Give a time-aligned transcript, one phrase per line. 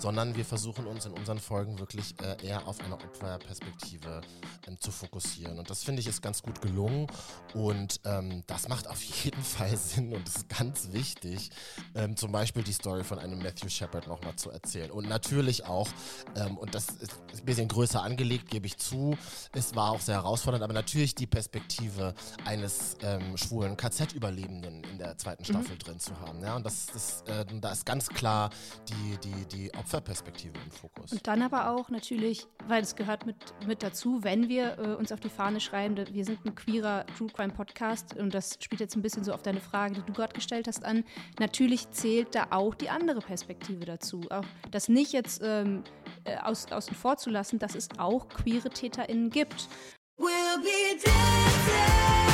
[0.00, 4.22] sondern wir versuchen uns in unseren Folgen wirklich äh, eher auf eine Opferperspektive
[4.66, 5.58] ähm, zu fokussieren.
[5.58, 7.06] Und das finde ich ist ganz gut gelungen
[7.54, 11.50] und ähm, das macht auf jeden Fall Sinn und ist ganz wichtig,
[11.94, 14.90] ähm, zum Beispiel die Story von einem Matthew Shepard nochmal zu erzählen.
[14.90, 15.88] Und natürlich auch,
[16.36, 19.16] ähm, und das ist ein bisschen größer angelegt, gebe ich zu,
[19.52, 22.14] es war auch sehr herausfordernd, aber natürlich die Perspektive
[22.44, 25.46] eines ähm, schwulen KZ-Überlebenden in der zweiten mhm.
[25.46, 25.78] Staffel mhm.
[25.78, 26.42] drin zu haben.
[26.42, 26.56] Ja?
[26.56, 28.50] Und das, das, äh, da ist ganz klar
[28.88, 31.12] die, die, die Opferperspektive im Fokus.
[31.12, 33.36] Und dann aber auch natürlich, weil es gehört mit,
[33.66, 37.28] mit dazu, wenn wir äh, uns auf die Fahne schreiben, wir sind ein queerer True
[37.28, 40.32] Crime Podcast und das spielt jetzt ein bisschen so auf deine Frage, die du gerade
[40.32, 41.04] gestellt hast, an.
[41.40, 44.20] Natürlich zählt da auch die andere Perspektive dazu.
[44.30, 45.82] Auch das nicht jetzt ähm,
[46.24, 49.68] äh, aus, außen vor zu lassen, dass es auch queere TäterInnen gibt.
[50.16, 52.29] We'll be dancing.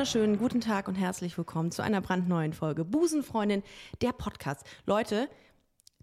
[0.00, 3.62] Wunderschönen guten Tag und herzlich willkommen zu einer brandneuen Folge Busenfreundin,
[4.00, 4.64] der Podcast.
[4.86, 5.28] Leute,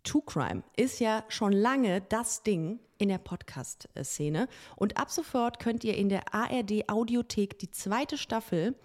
[0.03, 5.83] True Crime ist ja schon lange das Ding in der Podcast-Szene und ab sofort könnt
[5.83, 8.75] ihr in der ARD Audiothek die zweite Staffel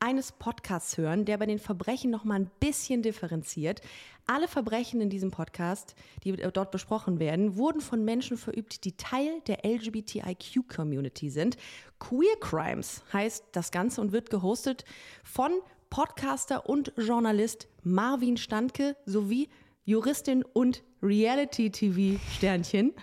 [0.00, 3.82] eines Podcasts hören, der bei den Verbrechen noch mal ein bisschen differenziert.
[4.26, 9.40] Alle Verbrechen in diesem Podcast, die dort besprochen werden, wurden von Menschen verübt, die Teil
[9.46, 11.56] der LGBTIQ-Community sind.
[11.98, 14.84] Queer Crimes heißt das Ganze und wird gehostet
[15.22, 15.52] von
[15.90, 19.48] Podcaster und Journalist Marvin Standke sowie
[19.84, 22.94] Juristin und Reality-TV-Sternchen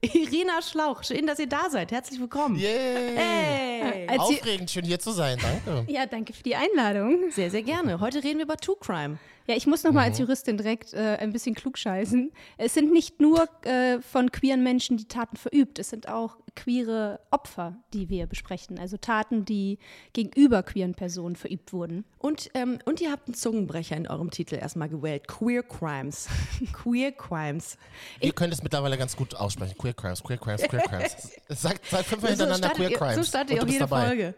[0.00, 1.90] Irina Schlauch, schön, dass ihr da seid.
[1.90, 2.56] Herzlich willkommen.
[2.56, 3.16] Yay.
[3.16, 4.18] Hey.
[4.18, 5.38] Aufregend, schön hier zu sein.
[5.40, 5.90] Danke.
[5.92, 7.30] Ja, danke für die Einladung.
[7.30, 7.98] Sehr, sehr gerne.
[7.98, 9.18] Heute reden wir über True Crime.
[9.48, 10.10] Ja, ich muss noch mal mhm.
[10.10, 12.32] als Juristin direkt äh, ein bisschen klugscheißen.
[12.58, 17.20] Es sind nicht nur äh, von queeren Menschen die Taten verübt, es sind auch queere
[17.30, 18.78] Opfer, die wir besprechen.
[18.78, 19.78] Also Taten, die
[20.12, 22.04] gegenüber queeren Personen verübt wurden.
[22.18, 25.28] Und, ähm, und ihr habt einen Zungenbrecher in eurem Titel erstmal gewählt.
[25.28, 26.28] Queer Crimes.
[26.74, 27.78] Queer Crimes.
[28.20, 29.78] Ihr könnt es mittlerweile ganz gut aussprechen.
[29.78, 31.32] Queer Crimes, Queer Crimes, Queer Crimes.
[31.48, 33.16] Sagt, sagt fünfmal hintereinander so Queer Crimes.
[33.16, 34.06] So startet ihr auch jede dabei.
[34.08, 34.34] Folge.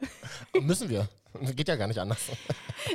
[0.60, 1.08] Müssen wir.
[1.56, 2.30] Geht ja gar nicht anders.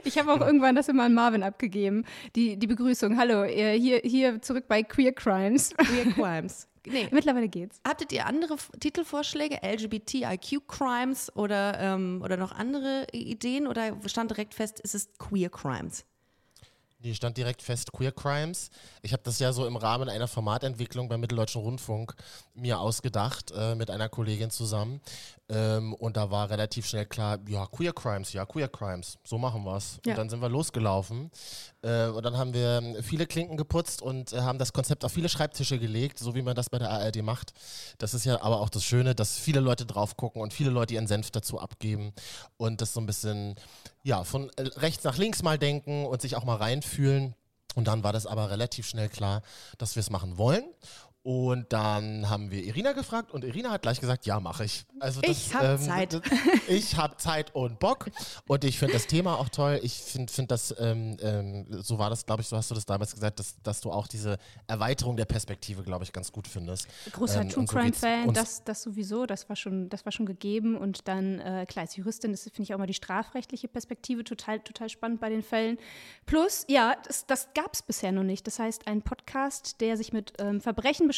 [0.03, 3.19] Ich habe auch irgendwann das immer an Marvin abgegeben, die, die Begrüßung.
[3.19, 5.75] Hallo, hier, hier zurück bei Queer Crimes.
[5.77, 6.67] Queer Crimes.
[6.87, 7.07] Nee.
[7.11, 7.79] Mittlerweile geht's.
[7.87, 14.79] Hattet ihr andere Titelvorschläge, LGBTIQ-Crimes oder, ähm, oder noch andere Ideen oder stand direkt fest,
[14.79, 16.03] ist es Queer Crimes?
[17.05, 18.71] Die stand direkt fest, Queer Crimes.
[19.03, 22.15] Ich habe das ja so im Rahmen einer Formatentwicklung beim Mitteldeutschen Rundfunk
[22.55, 25.01] mir ausgedacht, äh, mit einer Kollegin zusammen.
[25.47, 29.63] Ähm, und da war relativ schnell klar, ja, Queer Crimes, ja, Queer Crimes, so machen
[29.63, 29.99] wir es.
[30.03, 30.13] Ja.
[30.13, 31.29] Und dann sind wir losgelaufen.
[31.85, 35.29] Äh, und dann haben wir viele Klinken geputzt und äh, haben das Konzept auf viele
[35.29, 37.53] Schreibtische gelegt, so wie man das bei der ARD macht.
[37.99, 40.95] Das ist ja aber auch das Schöne, dass viele Leute drauf gucken und viele Leute
[40.95, 42.11] ihren Senf dazu abgeben
[42.57, 43.55] und das so ein bisschen,
[44.01, 47.35] ja, von äh, rechts nach links mal denken und sich auch mal reinfühlen.
[47.75, 49.41] Und dann war das aber relativ schnell klar,
[49.77, 50.63] dass wir es machen wollen.
[51.25, 54.85] Und dann haben wir Irina gefragt und Irina hat gleich gesagt, ja, mache ich.
[54.99, 56.21] Also das, ich habe ähm, Zeit.
[56.67, 58.11] ich habe Zeit und Bock
[58.47, 59.79] und ich finde das Thema auch toll.
[59.81, 62.85] Ich finde find das, ähm, ähm, so war das, glaube ich, so hast du das
[62.85, 64.37] damals gesagt, dass, dass du auch diese
[64.67, 66.87] Erweiterung der Perspektive, glaube ich, ganz gut findest.
[67.13, 70.77] Großer ähm, True Crime Fan, das, das sowieso, das war schon, das war schon gegeben
[70.77, 74.59] und dann äh, klar als Juristin, das finde ich auch immer die strafrechtliche Perspektive total,
[74.59, 75.79] total spannend bei den Fällen.
[76.27, 78.45] Plus, ja, das, das gab es bisher noch nicht.
[78.45, 81.14] Das heißt, ein Podcast, der sich mit ähm, Verbrechen beschäftigt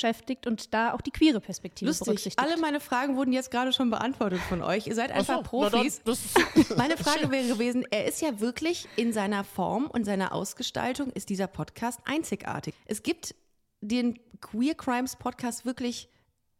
[0.47, 2.05] und da auch die queere Perspektive Lustig.
[2.05, 2.39] berücksichtigt.
[2.39, 4.87] Alle meine Fragen wurden jetzt gerade schon beantwortet von euch.
[4.87, 6.01] Ihr seid einfach so, Profis.
[6.03, 6.15] Dann,
[6.77, 11.29] meine Frage wäre gewesen, er ist ja wirklich in seiner Form und seiner Ausgestaltung ist
[11.29, 12.73] dieser Podcast einzigartig.
[12.85, 13.35] Es gibt
[13.81, 16.09] den Queer Crimes Podcast wirklich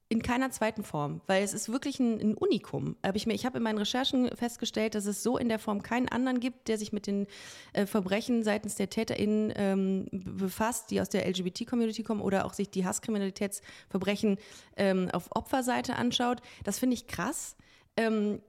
[0.09, 2.95] in keiner zweiten Form, weil es ist wirklich ein, ein Unikum.
[3.03, 6.07] Hab ich ich habe in meinen Recherchen festgestellt, dass es so in der Form keinen
[6.07, 7.27] anderen gibt, der sich mit den
[7.73, 12.69] äh, Verbrechen seitens der TäterInnen ähm, befasst, die aus der LGBT-Community kommen oder auch sich
[12.69, 14.37] die Hasskriminalitätsverbrechen
[14.77, 16.41] ähm, auf Opferseite anschaut.
[16.63, 17.57] Das finde ich krass.
[17.97, 18.41] Ähm,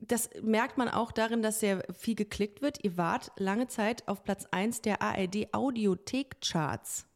[0.00, 2.82] das merkt man auch darin, dass sehr viel geklickt wird.
[2.82, 7.09] Ihr wart lange Zeit auf Platz 1 der ARD Audiothek-Charts.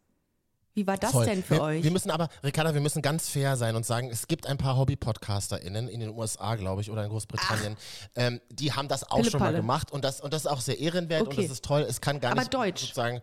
[0.74, 1.24] Wie war das Voll.
[1.24, 1.84] denn für wir, euch?
[1.84, 4.76] Wir müssen aber, Ricarda, wir müssen ganz fair sein und sagen, es gibt ein paar
[4.76, 7.76] Hobby-PodcasterInnen in den USA, glaube ich, oder in Großbritannien,
[8.16, 10.60] ähm, die haben das auch Pille schon mal gemacht und das, und das ist auch
[10.60, 11.36] sehr ehrenwert okay.
[11.36, 11.82] und das ist toll.
[11.88, 12.80] Es kann gar aber nicht Deutsch.
[12.80, 13.22] sozusagen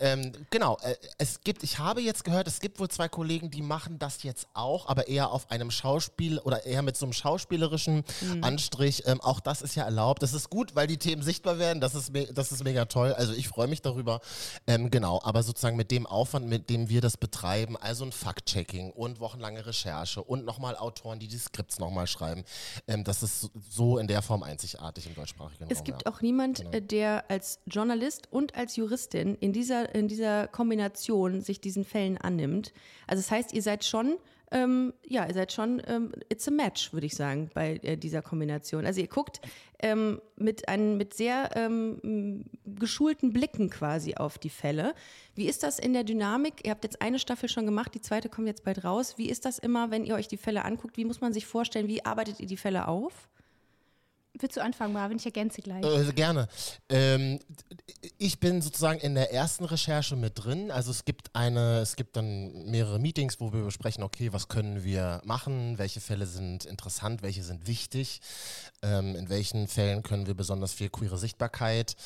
[0.00, 3.62] Ähm, genau, äh, es gibt, ich habe jetzt gehört, es gibt wohl zwei Kollegen, die
[3.62, 8.04] machen das jetzt auch, aber eher auf einem Schauspiel oder eher mit so einem schauspielerischen
[8.22, 8.42] mhm.
[8.42, 9.04] Anstrich.
[9.06, 10.22] Ähm, auch das ist ja erlaubt.
[10.22, 11.80] Das ist gut, weil die Themen sichtbar werden.
[11.80, 13.12] Das ist, das ist mega toll.
[13.12, 14.20] Also ich freue mich darüber.
[14.66, 18.90] Ähm, genau, aber sozusagen mit dem Aufwand, mit dem wir das betreiben, also ein Fact-Checking
[18.92, 22.44] und wochenlange Recherche und nochmal Autoren, die die Skripts nochmal schreiben,
[22.88, 25.72] ähm, das ist so in der Form einzigartig im deutschsprachigen Raum.
[25.72, 26.12] Es gibt ja.
[26.12, 26.70] auch niemand, genau.
[26.70, 32.18] Äh, der als Journalist und als Juristin in dieser in dieser Kombination sich diesen Fällen
[32.18, 32.72] annimmt.
[33.06, 34.16] Also das heißt, ihr seid schon
[34.52, 38.20] ähm, ja, ihr seid schon, ähm, it's a match, würde ich sagen, bei äh, dieser
[38.20, 38.84] Kombination.
[38.84, 39.40] Also ihr guckt
[39.78, 44.94] ähm, mit, ein, mit sehr ähm, geschulten Blicken quasi auf die Fälle.
[45.36, 46.64] Wie ist das in der Dynamik?
[46.64, 49.18] Ihr habt jetzt eine Staffel schon gemacht, die zweite kommt jetzt bald raus.
[49.18, 50.96] Wie ist das immer, wenn ihr euch die Fälle anguckt?
[50.96, 53.28] Wie muss man sich vorstellen, wie arbeitet ihr die Fälle auf?
[54.38, 55.18] Willst du anfangen, Marvin?
[55.18, 55.84] Ich ergänze gleich.
[55.84, 56.48] Äh, gerne.
[56.88, 57.38] Ähm,
[58.22, 60.70] ich bin sozusagen in der ersten Recherche mit drin.
[60.70, 64.84] Also es gibt eine, es gibt dann mehrere Meetings, wo wir besprechen, okay, was können
[64.84, 68.20] wir machen, welche Fälle sind interessant, welche sind wichtig,
[68.82, 71.96] ähm, in welchen Fällen können wir besonders viel queere Sichtbarkeit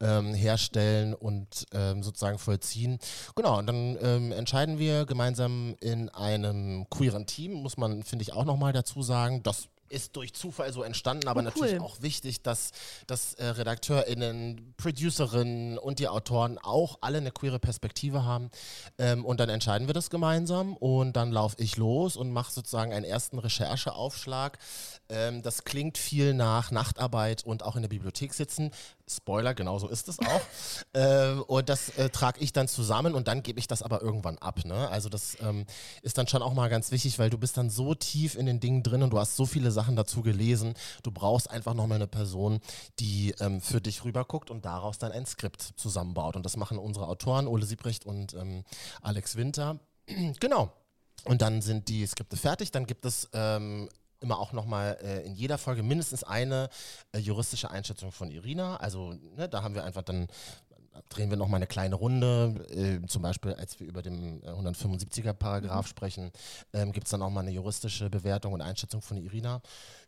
[0.00, 2.98] ähm, herstellen und ähm, sozusagen vollziehen.
[3.34, 8.34] Genau, und dann ähm, entscheiden wir gemeinsam in einem queeren Team, muss man, finde ich,
[8.34, 9.42] auch nochmal dazu sagen.
[9.42, 11.50] Das ist durch Zufall so entstanden, aber oh, cool.
[11.50, 12.72] natürlich auch wichtig, dass,
[13.06, 18.50] dass äh, RedakteurInnen, Producerinnen und die Autoren auch alle eine queere Perspektive haben.
[18.98, 22.92] Ähm, und dann entscheiden wir das gemeinsam und dann laufe ich los und mache sozusagen
[22.92, 24.58] einen ersten Rechercheaufschlag.
[25.08, 28.70] Ähm, das klingt viel nach Nachtarbeit und auch in der Bibliothek sitzen.
[29.16, 30.40] Spoiler, genau so ist es auch.
[30.92, 34.38] äh, und das äh, trage ich dann zusammen und dann gebe ich das aber irgendwann
[34.38, 34.64] ab.
[34.64, 34.88] Ne?
[34.88, 35.66] Also das ähm,
[36.02, 38.60] ist dann schon auch mal ganz wichtig, weil du bist dann so tief in den
[38.60, 40.74] Dingen drin und du hast so viele Sachen dazu gelesen.
[41.02, 42.60] Du brauchst einfach nochmal eine Person,
[42.98, 46.36] die ähm, für dich rüberguckt und daraus dann ein Skript zusammenbaut.
[46.36, 48.64] Und das machen unsere Autoren, Ole Siebrecht und ähm,
[49.00, 49.78] Alex Winter.
[50.40, 50.72] genau.
[51.24, 52.72] Und dann sind die Skripte fertig.
[52.72, 53.88] Dann gibt es ähm,
[54.22, 56.68] immer auch nochmal äh, in jeder Folge mindestens eine
[57.12, 58.76] äh, juristische Einschätzung von Irina.
[58.76, 60.28] Also ne, da haben wir einfach dann
[61.08, 62.64] drehen wir nochmal eine kleine Runde.
[62.70, 65.90] Äh, zum Beispiel, als wir über den 175er Paragraph mhm.
[65.90, 66.32] sprechen,
[66.72, 69.60] ähm, gibt es dann auch mal eine juristische Bewertung und Einschätzung von Irina.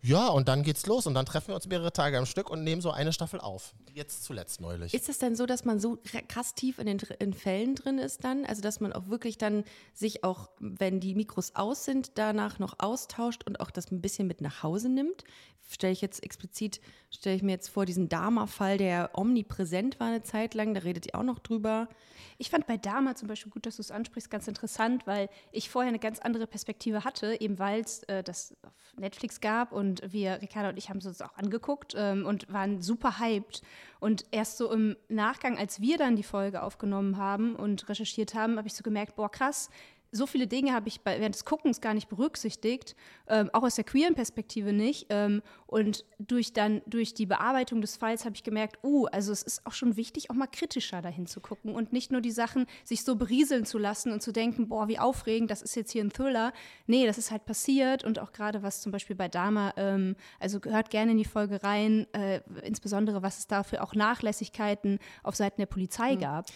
[0.07, 2.63] Ja, und dann geht's los und dann treffen wir uns mehrere Tage am Stück und
[2.63, 3.73] nehmen so eine Staffel auf.
[3.95, 4.93] Jetzt zuletzt neulich.
[4.93, 5.99] Ist es denn so, dass man so
[6.29, 8.45] krass tief in den in Fällen drin ist dann?
[8.45, 9.65] Also, dass man auch wirklich dann
[9.95, 14.27] sich auch, wenn die Mikros aus sind, danach noch austauscht und auch das ein bisschen
[14.27, 15.25] mit nach Hause nimmt?
[15.67, 20.23] Stelle ich jetzt explizit, stelle ich mir jetzt vor, diesen Dama-Fall, der omnipräsent war eine
[20.23, 21.89] Zeit lang, da redet ihr auch noch drüber.
[22.37, 25.71] Ich fand bei Dama zum Beispiel gut, dass du es ansprichst, ganz interessant, weil ich
[25.71, 29.94] vorher eine ganz andere Perspektive hatte, eben weil es äh, das auf Netflix gab und
[30.09, 33.63] wir, Ricarda und ich, haben es uns auch angeguckt ähm, und waren super hyped.
[34.01, 38.59] Und erst so im Nachgang, als wir dann die Folge aufgenommen haben und recherchiert haben,
[38.59, 39.71] habe ich so gemerkt, boah, krass,
[40.15, 42.95] so viele Dinge habe ich bei, während des Guckens gar nicht berücksichtigt,
[43.27, 45.07] ähm, auch aus der queeren Perspektive nicht.
[45.11, 49.43] Ähm, und durch dann durch die Bearbeitung des Falls habe ich gemerkt, uh, also es
[49.43, 52.67] ist auch schon wichtig, auch mal kritischer dahin zu gucken und nicht nur die Sachen
[52.85, 56.05] sich so berieseln zu lassen und zu denken, boah, wie aufregend, das ist jetzt hier
[56.05, 56.53] ein Thriller.
[56.87, 60.61] Nee, das ist halt passiert und auch gerade was zum Beispiel bei Dama, ähm, also
[60.61, 65.61] gehört gerne in die Folge rein, äh, insbesondere was es dafür auch Nachlässigkeiten auf Seiten
[65.61, 66.21] der Polizei mhm.
[66.21, 66.47] gab.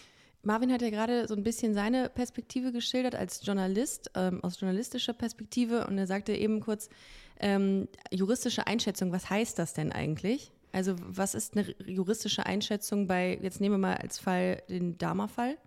[0.48, 5.12] Marvin hat ja gerade so ein bisschen seine Perspektive geschildert als Journalist, ähm, aus journalistischer
[5.12, 5.86] Perspektive.
[5.86, 6.88] Und er sagte eben kurz,
[7.38, 10.50] ähm, juristische Einschätzung, was heißt das denn eigentlich?
[10.72, 15.58] Also was ist eine juristische Einschätzung bei, jetzt nehmen wir mal als Fall den Dama-Fall?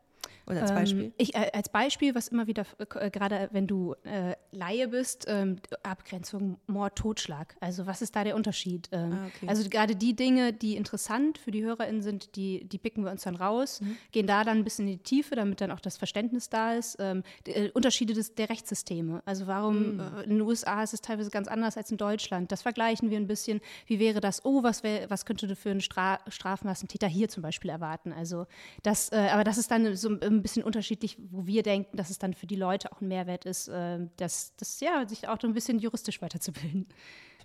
[0.51, 1.03] Oder als Beispiel?
[1.05, 5.25] Ähm, ich, äh, als Beispiel, was immer wieder, äh, gerade wenn du äh, Laie bist,
[5.27, 7.55] ähm, Abgrenzung Mord, Totschlag.
[7.59, 8.89] Also was ist da der Unterschied?
[8.91, 9.47] Ähm, ah, okay.
[9.47, 13.23] Also gerade die Dinge, die interessant für die HörerInnen sind, die, die picken wir uns
[13.23, 13.97] dann raus, mhm.
[14.11, 16.97] gehen da dann ein bisschen in die Tiefe, damit dann auch das Verständnis da ist.
[16.99, 19.21] Ähm, die, äh, Unterschiede des, der Rechtssysteme.
[19.25, 19.99] Also warum mhm.
[19.99, 22.51] Äh, in den USA ist es teilweise ganz anders als in Deutschland.
[22.51, 23.61] Das vergleichen wir ein bisschen.
[23.85, 24.43] Wie wäre das?
[24.45, 28.11] Oh, was, wär, was könnte du für einen Stra Strafmassentäter hier zum Beispiel erwarten?
[28.11, 28.45] Also
[28.83, 32.09] das, äh, aber das ist dann so ein ein bisschen unterschiedlich, wo wir denken, dass
[32.09, 35.37] es dann für die Leute auch ein Mehrwert ist, äh, dass das ja sich auch
[35.39, 36.87] so ein bisschen juristisch weiterzubilden.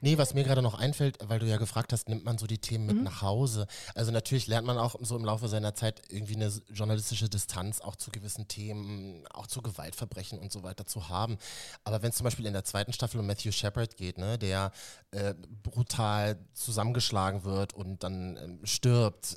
[0.00, 2.58] Nee, was mir gerade noch einfällt, weil du ja gefragt hast, nimmt man so die
[2.58, 3.04] Themen mit mhm.
[3.04, 3.66] nach Hause.
[3.94, 7.96] Also natürlich lernt man auch so im Laufe seiner Zeit irgendwie eine journalistische Distanz auch
[7.96, 11.38] zu gewissen Themen, auch zu Gewaltverbrechen und so weiter zu haben.
[11.84, 14.70] Aber wenn es zum Beispiel in der zweiten Staffel um Matthew Shepard geht, ne, der
[15.12, 19.36] äh, brutal zusammengeschlagen wird und dann äh, stirbt,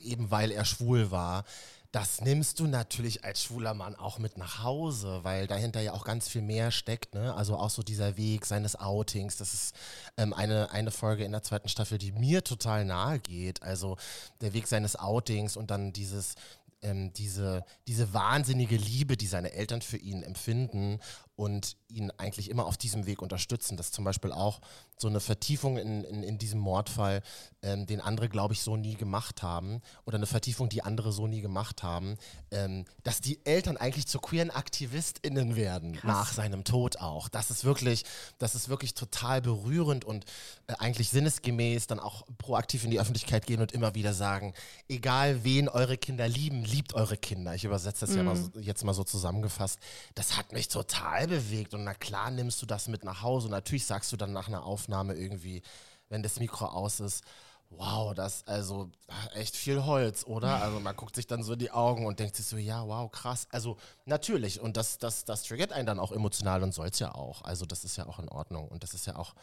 [0.00, 1.44] eben weil er schwul war,
[1.92, 6.04] das nimmst du natürlich als schwuler Mann auch mit nach Hause, weil dahinter ja auch
[6.04, 7.14] ganz viel mehr steckt.
[7.14, 7.34] Ne?
[7.34, 9.36] Also auch so dieser Weg seines Outings.
[9.36, 9.74] Das ist
[10.18, 13.62] ähm, eine, eine Folge in der zweiten Staffel, die mir total nahe geht.
[13.62, 13.96] Also
[14.42, 16.34] der Weg seines Outings und dann dieses
[16.82, 21.00] ähm, diese, diese wahnsinnige Liebe, die seine Eltern für ihn empfinden
[21.38, 23.76] und ihn eigentlich immer auf diesem Weg unterstützen.
[23.76, 24.60] Das ist zum Beispiel auch
[25.00, 27.22] so eine Vertiefung in, in, in diesem Mordfall,
[27.62, 31.28] ähm, den andere, glaube ich, so nie gemacht haben oder eine Vertiefung, die andere so
[31.28, 32.16] nie gemacht haben,
[32.50, 36.04] ähm, dass die Eltern eigentlich zu queeren AktivistInnen werden Krass.
[36.04, 37.28] nach seinem Tod auch.
[37.28, 38.04] Das ist wirklich,
[38.38, 40.24] das ist wirklich total berührend und
[40.66, 44.54] äh, eigentlich sinnesgemäß dann auch proaktiv in die Öffentlichkeit gehen und immer wieder sagen,
[44.88, 47.54] egal wen eure Kinder lieben, liebt eure Kinder.
[47.54, 48.16] Ich übersetze das mm.
[48.16, 48.50] ja mal, mhm.
[48.60, 49.78] jetzt mal so zusammengefasst.
[50.16, 51.74] Das hat mich total bewegt.
[51.74, 53.46] Und na klar nimmst du das mit nach Hause.
[53.46, 55.62] Und natürlich sagst du dann nach einer Aufnahme irgendwie,
[56.08, 57.24] wenn das Mikro aus ist,
[57.70, 58.90] wow, das ist also
[59.34, 60.62] echt viel Holz, oder?
[60.62, 63.10] Also man guckt sich dann so in die Augen und denkt sich so, ja, wow,
[63.10, 63.46] krass.
[63.50, 67.14] Also natürlich, und das, das, das triggert einen dann auch emotional und soll es ja
[67.14, 67.42] auch.
[67.42, 68.68] Also das ist ja auch in Ordnung.
[68.68, 69.34] Und das ist ja auch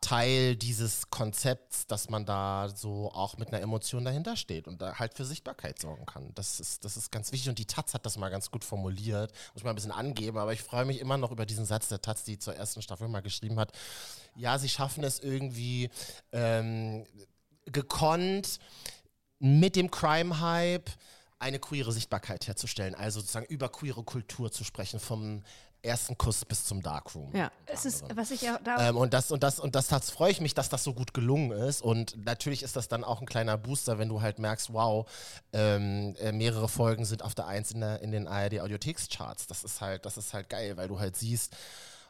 [0.00, 4.98] Teil dieses Konzepts, dass man da so auch mit einer Emotion dahinter steht und da
[4.98, 6.32] halt für Sichtbarkeit sorgen kann.
[6.34, 7.48] Das ist, das ist ganz wichtig.
[7.48, 9.32] Und die Taz hat das mal ganz gut formuliert.
[9.52, 11.88] Muss ich mal ein bisschen angeben, aber ich freue mich immer noch über diesen Satz
[11.88, 13.72] der Taz, die zur ersten Staffel mal geschrieben hat.
[14.36, 15.90] Ja, sie schaffen es irgendwie,
[16.32, 17.06] ähm,
[17.66, 18.58] gekonnt
[19.38, 20.90] mit dem Crime-Hype
[21.38, 25.42] eine queere Sichtbarkeit herzustellen, also sozusagen über queere Kultur zu sprechen, vom
[25.84, 27.30] ersten Kuss bis zum Darkroom.
[27.34, 30.10] Ja, es ist, was ich ja da ähm, und das und das und das, das
[30.10, 33.20] freue ich mich, dass das so gut gelungen ist und natürlich ist das dann auch
[33.20, 35.06] ein kleiner Booster, wenn du halt merkst, wow,
[35.52, 39.46] ähm, äh, mehrere Folgen sind auf der Eins in, der, in den ARD Audiotheks-Charts.
[39.46, 41.54] Das ist halt, das ist halt geil, weil du halt siehst,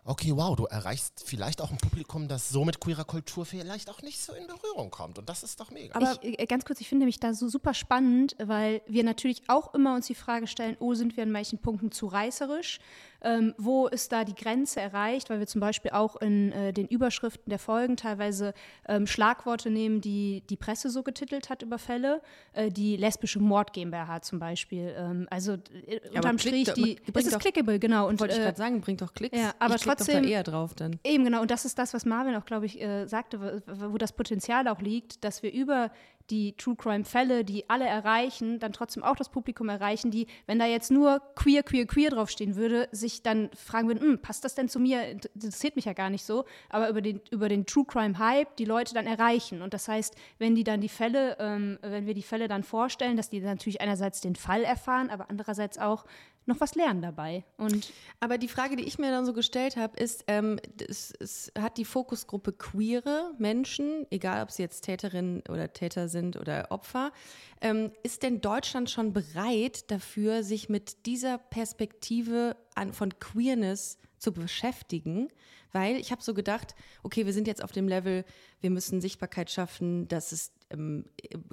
[0.05, 4.03] okay, wow, du erreichst vielleicht auch ein Publikum, das so mit queerer Kultur vielleicht auch
[4.03, 5.19] nicht so in Berührung kommt.
[5.19, 5.95] Und das ist doch mega.
[5.95, 9.43] Aber ich, äh, ganz kurz, ich finde mich da so super spannend, weil wir natürlich
[9.49, 12.81] auch immer uns die Frage stellen, oh, sind wir an manchen Punkten zu reißerisch?
[13.25, 15.31] Ähm, wo ist da die Grenze erreicht?
[15.31, 18.55] Weil wir zum Beispiel auch in äh, den Überschriften der Folgen teilweise
[18.87, 22.21] ähm, Schlagworte nehmen, die die Presse so getitelt hat über Fälle.
[22.53, 24.95] Äh, die lesbische Mord GmbH zum Beispiel.
[24.97, 28.09] Ähm, also äh, ja, unterm Strich, die, es ist clickable, genau.
[28.09, 29.39] Und, wollte ich äh, gerade sagen, bringt doch Klicks.
[29.39, 31.01] Ja, aber ich trotzdem eher drauf dann.
[31.03, 31.41] Eben, genau.
[31.41, 34.81] Und das ist das, was Marvin auch, glaube ich, äh, sagte, wo das Potenzial auch
[34.81, 35.91] liegt, dass wir über
[36.31, 40.59] die True Crime Fälle, die alle erreichen, dann trotzdem auch das Publikum erreichen, die, wenn
[40.59, 44.55] da jetzt nur queer, queer, queer draufstehen würde, sich dann fragen würden, hm, passt das
[44.55, 45.09] denn zu mir?
[45.09, 46.45] Interessiert mich ja gar nicht so.
[46.71, 49.63] Aber über den, über den True Crime Hype die Leute dann erreichen.
[49.63, 53.17] Und das heißt, wenn die dann die Fälle, ähm, wenn wir die Fälle dann vorstellen,
[53.17, 56.05] dass die natürlich einerseits den Fall erfahren, aber andererseits auch
[56.47, 57.45] noch was lernen dabei.
[57.57, 61.53] Und Aber die Frage, die ich mir dann so gestellt habe, ist, ähm, es, es,
[61.59, 67.13] hat die Fokusgruppe queere Menschen, egal ob sie jetzt Täterinnen oder Täter sind oder Opfer,
[67.61, 74.33] ähm, ist denn Deutschland schon bereit dafür, sich mit dieser Perspektive an, von Queerness zu
[74.33, 75.29] beschäftigen?
[75.73, 78.25] Weil ich habe so gedacht, okay, wir sind jetzt auf dem Level,
[78.61, 81.07] wir müssen Sichtbarkeit schaffen, dass es ähm,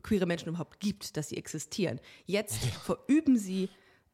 [0.04, 2.00] queere Menschen überhaupt gibt, dass sie existieren.
[2.26, 3.70] Jetzt verüben sie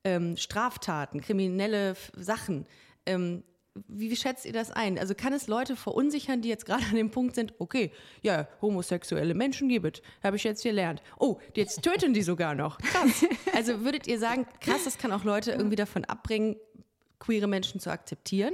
[0.08, 2.66] ähm, Straftaten, kriminelle Sachen.
[3.06, 3.44] Ähm,
[3.88, 4.98] wie, wie, schätzt ihr das ein?
[4.98, 7.92] Also kann es Leute verunsichern, die jetzt gerade an dem Punkt sind, okay,
[8.24, 11.04] ja, homosexuelle Menschen gibt es, habe ich jetzt gelernt.
[11.20, 12.78] Oh, jetzt töten die sogar noch.
[12.80, 13.26] Krass.
[13.54, 16.56] Also würdet ihr sagen, krass, das kann auch Leute irgendwie davon abbringen,
[17.20, 18.54] queere Menschen zu akzeptieren?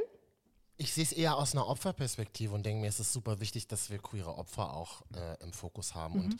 [0.78, 3.92] Ich sehe es eher aus einer Opferperspektive und denke mir, es ist super wichtig, dass
[3.92, 6.16] wir queere Opfer auch äh, im Fokus haben.
[6.16, 6.26] Mhm.
[6.26, 6.38] Und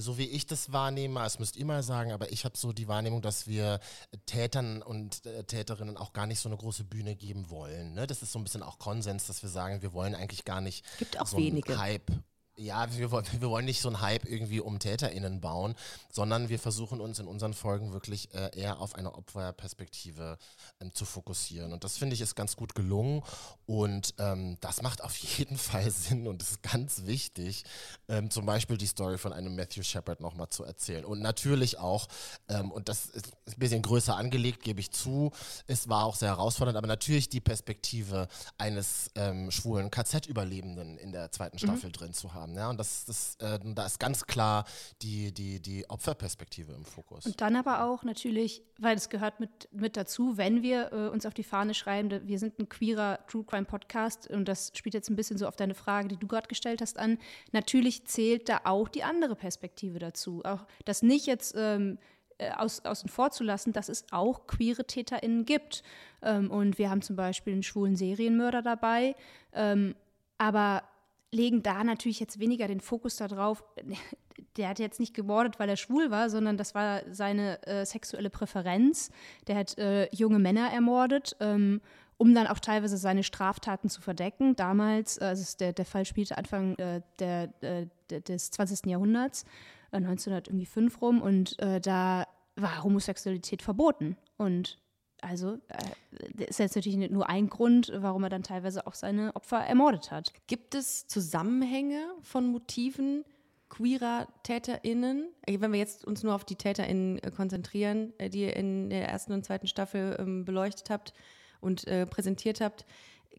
[0.00, 2.88] so wie ich das wahrnehme, es müsst ihr mal sagen, aber ich habe so die
[2.88, 3.80] Wahrnehmung, dass wir
[4.26, 7.94] Tätern und äh, Täterinnen auch gar nicht so eine große Bühne geben wollen.
[7.94, 8.06] Ne?
[8.06, 10.84] Das ist so ein bisschen auch Konsens, dass wir sagen, wir wollen eigentlich gar nicht
[10.98, 11.78] Gibt auch so wenige.
[11.78, 12.10] Hype
[12.58, 13.10] ja, wir,
[13.40, 15.74] wir wollen nicht so einen Hype irgendwie um TäterInnen bauen,
[16.10, 20.38] sondern wir versuchen uns in unseren Folgen wirklich äh, eher auf eine Opferperspektive
[20.80, 21.72] ähm, zu fokussieren.
[21.72, 23.22] Und das finde ich ist ganz gut gelungen.
[23.66, 27.64] Und ähm, das macht auf jeden Fall Sinn und ist ganz wichtig,
[28.08, 31.04] ähm, zum Beispiel die Story von einem Matthew Shepard nochmal zu erzählen.
[31.04, 32.08] Und natürlich auch,
[32.48, 35.30] ähm, und das ist ein bisschen größer angelegt, gebe ich zu,
[35.66, 41.30] es war auch sehr herausfordernd, aber natürlich die Perspektive eines ähm, schwulen KZ-Überlebenden in der
[41.30, 41.60] zweiten mhm.
[41.60, 41.92] Staffel mhm.
[41.92, 42.56] drin zu haben haben.
[42.56, 42.70] Ja?
[42.70, 44.64] Und das, das, äh, da ist ganz klar
[45.02, 47.26] die, die, die Opferperspektive im Fokus.
[47.26, 51.26] Und dann aber auch natürlich, weil es gehört mit, mit dazu, wenn wir äh, uns
[51.26, 55.10] auf die Fahne schreiben, wir sind ein queerer True Crime Podcast und das spielt jetzt
[55.10, 57.18] ein bisschen so auf deine Frage, die du gerade gestellt hast, an.
[57.52, 60.42] Natürlich zählt da auch die andere Perspektive dazu.
[60.44, 61.98] Auch das nicht jetzt ähm,
[62.38, 65.82] äh, außen vor zu lassen, dass es auch queere TäterInnen gibt.
[66.22, 69.14] Ähm, und wir haben zum Beispiel einen schwulen Serienmörder dabei.
[69.52, 69.94] Ähm,
[70.38, 70.84] aber
[71.30, 73.64] legen da natürlich jetzt weniger den Fokus darauf.
[74.56, 78.30] Der hat jetzt nicht gemordet, weil er schwul war, sondern das war seine äh, sexuelle
[78.30, 79.10] Präferenz.
[79.46, 81.80] Der hat äh, junge Männer ermordet, ähm,
[82.18, 84.54] um dann auch teilweise seine Straftaten zu verdecken.
[84.54, 87.86] Damals, äh, also der, der Fall spielte Anfang äh, der, äh,
[88.20, 88.86] des 20.
[88.86, 89.44] Jahrhunderts,
[89.90, 92.24] 1905 äh, rum, und da
[92.56, 94.16] war Homosexualität verboten.
[94.36, 94.78] Und
[95.20, 99.58] also äh, ist jetzt natürlich nur ein Grund, warum er dann teilweise auch seine Opfer
[99.58, 100.32] ermordet hat.
[100.46, 103.24] Gibt es Zusammenhänge von Motiven
[103.68, 105.28] queerer TäterInnen?
[105.46, 108.90] Äh, wenn wir jetzt uns nur auf die TäterInnen äh, konzentrieren, äh, die ihr in
[108.90, 111.12] der ersten und zweiten Staffel ähm, beleuchtet habt
[111.60, 112.84] und äh, präsentiert habt,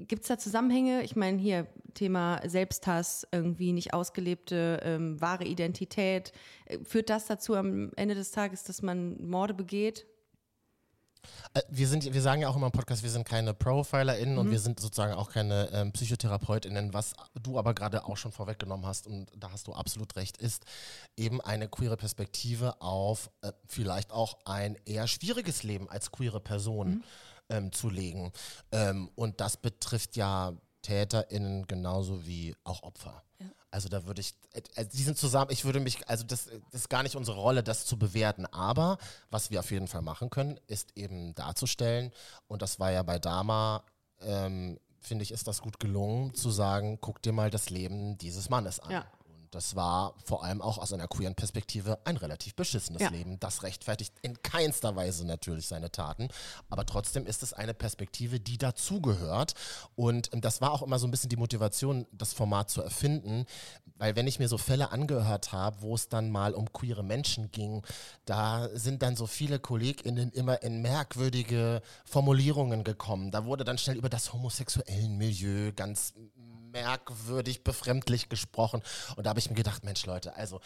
[0.08, 1.04] Gibt es da Zusammenhänge?
[1.04, 6.32] Ich meine, hier Thema Selbsthass, irgendwie nicht ausgelebte ähm, wahre Identität.
[6.84, 10.06] Führt das dazu am Ende des Tages, dass man Morde begeht?
[11.54, 14.40] Äh, wir, sind, wir sagen ja auch immer im Podcast, wir sind keine ProfilerInnen mhm.
[14.40, 16.94] und wir sind sozusagen auch keine ähm, PsychotherapeutInnen.
[16.94, 20.66] Was du aber gerade auch schon vorweggenommen hast, und da hast du absolut recht, ist
[21.18, 26.90] eben eine queere Perspektive auf äh, vielleicht auch ein eher schwieriges Leben als queere Person
[26.90, 27.04] mhm.
[27.50, 28.32] ähm, zu legen.
[28.72, 33.22] Ähm, und das betrifft ja TäterInnen genauso wie auch Opfer.
[33.72, 36.90] Also da würde ich, äh, die sind zusammen, ich würde mich, also das, das, ist
[36.90, 38.46] gar nicht unsere Rolle, das zu bewerten.
[38.48, 38.98] Aber
[39.30, 42.12] was wir auf jeden Fall machen können, ist eben darzustellen,
[42.48, 43.84] und das war ja bei Dama,
[44.22, 48.50] ähm, finde ich, ist das gut gelungen, zu sagen, guck dir mal das Leben dieses
[48.50, 48.92] Mannes an.
[48.92, 49.06] Ja
[49.52, 53.10] das war vor allem auch aus einer queeren Perspektive ein relativ beschissenes ja.
[53.10, 53.40] Leben.
[53.40, 56.30] Das rechtfertigt in keinster Weise natürlich seine Taten,
[56.70, 59.54] aber trotzdem ist es eine Perspektive, die dazugehört.
[59.96, 63.46] Und das war auch immer so ein bisschen die Motivation, das Format zu erfinden,
[63.96, 67.52] weil wenn ich mir so Fälle angehört habe, wo es dann mal um queere Menschen
[67.52, 67.84] ging,
[68.26, 73.32] da sind dann so viele KollegInnen immer in merkwürdige Formulierungen gekommen.
[73.32, 76.14] Da wurde dann schnell über das homosexuellen Milieu ganz
[76.72, 78.82] merkwürdig, befremdlich gesprochen.
[79.16, 80.60] Und da habe ich mir gedacht, Mensch Leute, also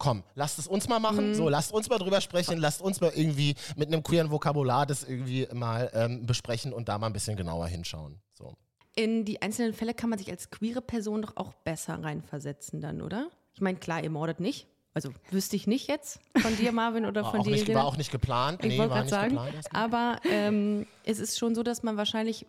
[0.00, 1.28] komm, lasst es uns mal machen.
[1.28, 1.34] Mhm.
[1.34, 2.58] So, lasst uns mal drüber sprechen.
[2.58, 6.98] Lasst uns mal irgendwie mit einem queeren Vokabular das irgendwie mal ähm, besprechen und da
[6.98, 8.20] mal ein bisschen genauer hinschauen.
[8.34, 8.54] So.
[8.96, 13.02] In die einzelnen Fälle kann man sich als queere Person doch auch besser reinversetzen dann,
[13.02, 13.28] oder?
[13.54, 14.66] Ich meine, klar, ihr mordet nicht.
[14.92, 17.52] Also wüsste ich nicht jetzt von dir, Marvin, oder von dir.
[17.52, 18.64] Nicht, war auch nicht geplant.
[18.64, 19.36] Ich nee, wollte gerade sagen.
[19.36, 22.46] Geplant, aber ähm, es ist schon so, dass man wahrscheinlich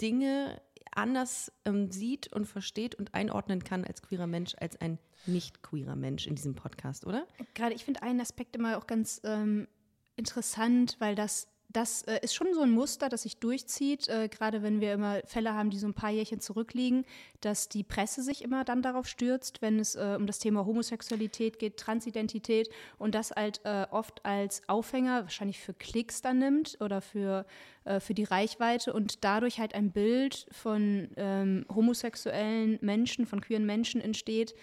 [0.00, 0.58] Dinge
[0.96, 5.96] anders ähm, sieht und versteht und einordnen kann als queerer Mensch, als ein nicht queerer
[5.96, 7.26] Mensch in diesem Podcast, oder?
[7.54, 9.68] Gerade, ich finde einen Aspekt immer auch ganz ähm,
[10.16, 14.62] interessant, weil das das äh, ist schon so ein Muster, das sich durchzieht, äh, gerade
[14.62, 17.04] wenn wir immer Fälle haben, die so ein paar Jährchen zurückliegen,
[17.40, 21.58] dass die Presse sich immer dann darauf stürzt, wenn es äh, um das Thema Homosexualität
[21.58, 22.68] geht, Transidentität
[22.98, 27.46] und das halt äh, oft als Aufhänger wahrscheinlich für Klicks dann nimmt oder für,
[27.84, 33.66] äh, für die Reichweite und dadurch halt ein Bild von ähm, homosexuellen Menschen, von queeren
[33.66, 34.54] Menschen entsteht,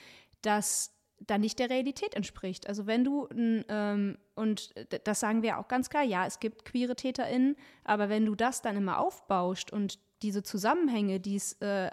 [0.42, 2.68] das dann nicht der Realität entspricht.
[2.68, 6.96] Also wenn du, ähm, und das sagen wir auch ganz klar, ja, es gibt queere
[6.96, 11.90] TäterInnen, aber wenn du das dann immer aufbaust und diese Zusammenhänge, die es äh,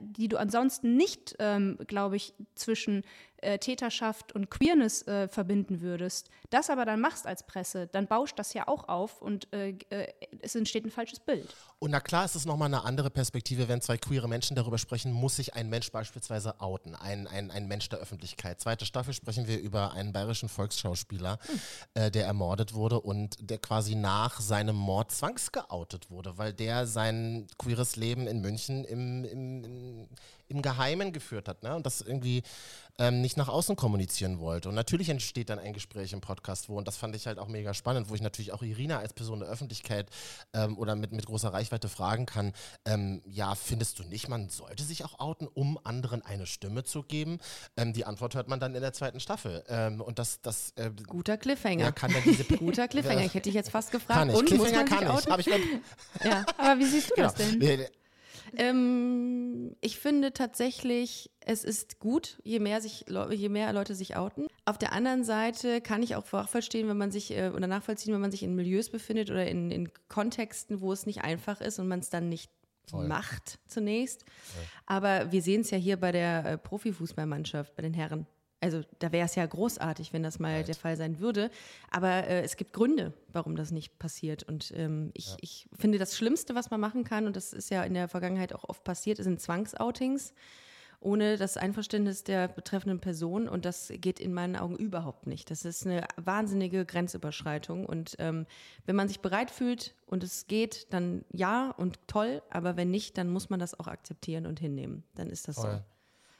[0.00, 3.02] die du ansonsten nicht, ähm, glaube ich, zwischen
[3.38, 8.38] äh, Täterschaft und Queerness äh, verbinden würdest, das aber dann machst als Presse, dann bauscht
[8.38, 10.08] das ja auch auf und äh, äh
[10.40, 11.54] es entsteht ein falsches Bild.
[11.78, 15.12] Und na klar ist es nochmal eine andere Perspektive, wenn zwei queere Menschen darüber sprechen,
[15.12, 18.60] muss sich ein Mensch beispielsweise outen, ein, ein, ein Mensch der Öffentlichkeit.
[18.60, 21.38] Zweite Staffel sprechen wir über einen bayerischen Volksschauspieler,
[21.94, 22.12] hm.
[22.12, 27.96] der ermordet wurde und der quasi nach seinem Mord zwangsgeoutet wurde, weil der sein queeres
[27.96, 30.08] Leben in München im, im, im,
[30.54, 31.74] im Geheimen geführt hat ne?
[31.74, 32.42] und das irgendwie
[32.98, 34.68] ähm, nicht nach außen kommunizieren wollte.
[34.68, 37.48] Und natürlich entsteht dann ein Gespräch im Podcast, wo, und das fand ich halt auch
[37.48, 40.08] mega spannend, wo ich natürlich auch Irina als Person der Öffentlichkeit
[40.52, 42.52] ähm, oder mit, mit großer Reichweite fragen kann,
[42.84, 47.02] ähm, ja, findest du nicht, man sollte sich auch outen, um anderen eine Stimme zu
[47.02, 47.40] geben?
[47.76, 49.64] Ähm, die Antwort hört man dann in der zweiten Staffel.
[49.68, 51.84] Ähm, und das, das äh, Guter Cliffhanger.
[51.84, 53.24] Ja, kann dann diese Guter Cliffhanger.
[53.24, 54.20] Ich hätte dich jetzt fast gefragt.
[54.20, 54.36] Kann ich.
[54.36, 55.46] Und, Cliffhanger kann ich.
[55.48, 56.46] ich ja.
[56.58, 57.28] Aber wie siehst du genau.
[57.28, 57.86] das denn?
[58.56, 64.46] Ähm, ich finde tatsächlich, es ist gut, je mehr, sich, je mehr Leute sich outen.
[64.64, 68.20] Auf der anderen Seite kann ich auch verstehen, wenn man sich äh, oder nachvollziehen, wenn
[68.20, 71.88] man sich in Milieus befindet oder in, in Kontexten, wo es nicht einfach ist und
[71.88, 72.50] man es dann nicht
[72.88, 73.08] Voll.
[73.08, 74.24] macht zunächst.
[74.26, 74.62] Voll.
[74.86, 78.26] Aber wir sehen es ja hier bei der äh, Profifußballmannschaft, bei den Herren.
[78.64, 80.68] Also da wäre es ja großartig, wenn das mal right.
[80.68, 81.50] der Fall sein würde.
[81.90, 84.42] Aber äh, es gibt Gründe, warum das nicht passiert.
[84.42, 85.36] Und ähm, ich, ja.
[85.42, 88.54] ich finde, das Schlimmste, was man machen kann, und das ist ja in der Vergangenheit
[88.54, 90.32] auch oft passiert, sind Zwangsoutings
[91.00, 93.46] ohne das Einverständnis der betreffenden Person.
[93.46, 95.50] Und das geht in meinen Augen überhaupt nicht.
[95.50, 97.84] Das ist eine wahnsinnige Grenzüberschreitung.
[97.84, 98.46] Und ähm,
[98.86, 102.40] wenn man sich bereit fühlt und es geht, dann ja und toll.
[102.48, 105.04] Aber wenn nicht, dann muss man das auch akzeptieren und hinnehmen.
[105.14, 105.72] Dann ist das Voll.
[105.72, 105.93] so.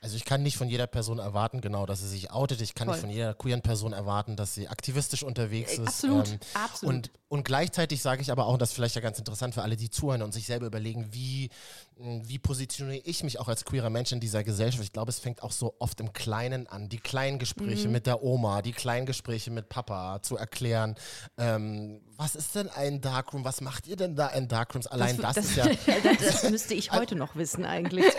[0.04, 2.60] Also ich kann nicht von jeder Person erwarten, genau, dass sie sich outet.
[2.60, 2.96] Ich kann Voll.
[2.96, 5.88] nicht von jeder queeren Person erwarten, dass sie aktivistisch unterwegs äh, ist.
[5.88, 6.94] Absolut, ähm, absolut.
[6.94, 9.62] Und, und gleichzeitig sage ich aber auch, und das ist vielleicht ja ganz interessant für
[9.62, 11.48] alle, die zuhören und sich selber überlegen, wie,
[11.96, 14.84] wie positioniere ich mich auch als queerer Mensch in dieser Gesellschaft.
[14.84, 16.90] Ich glaube, es fängt auch so oft im Kleinen an.
[16.90, 17.92] Die kleinen Gespräche mhm.
[17.92, 20.96] mit der Oma, die kleinen Gespräche mit Papa zu erklären,
[21.38, 23.44] ähm, was ist denn ein Darkroom?
[23.44, 24.86] Was macht ihr denn da in Darkrooms?
[24.86, 26.00] Allein das, das, das ist ja.
[26.18, 28.04] das, müsste ich heute noch wissen, eigentlich.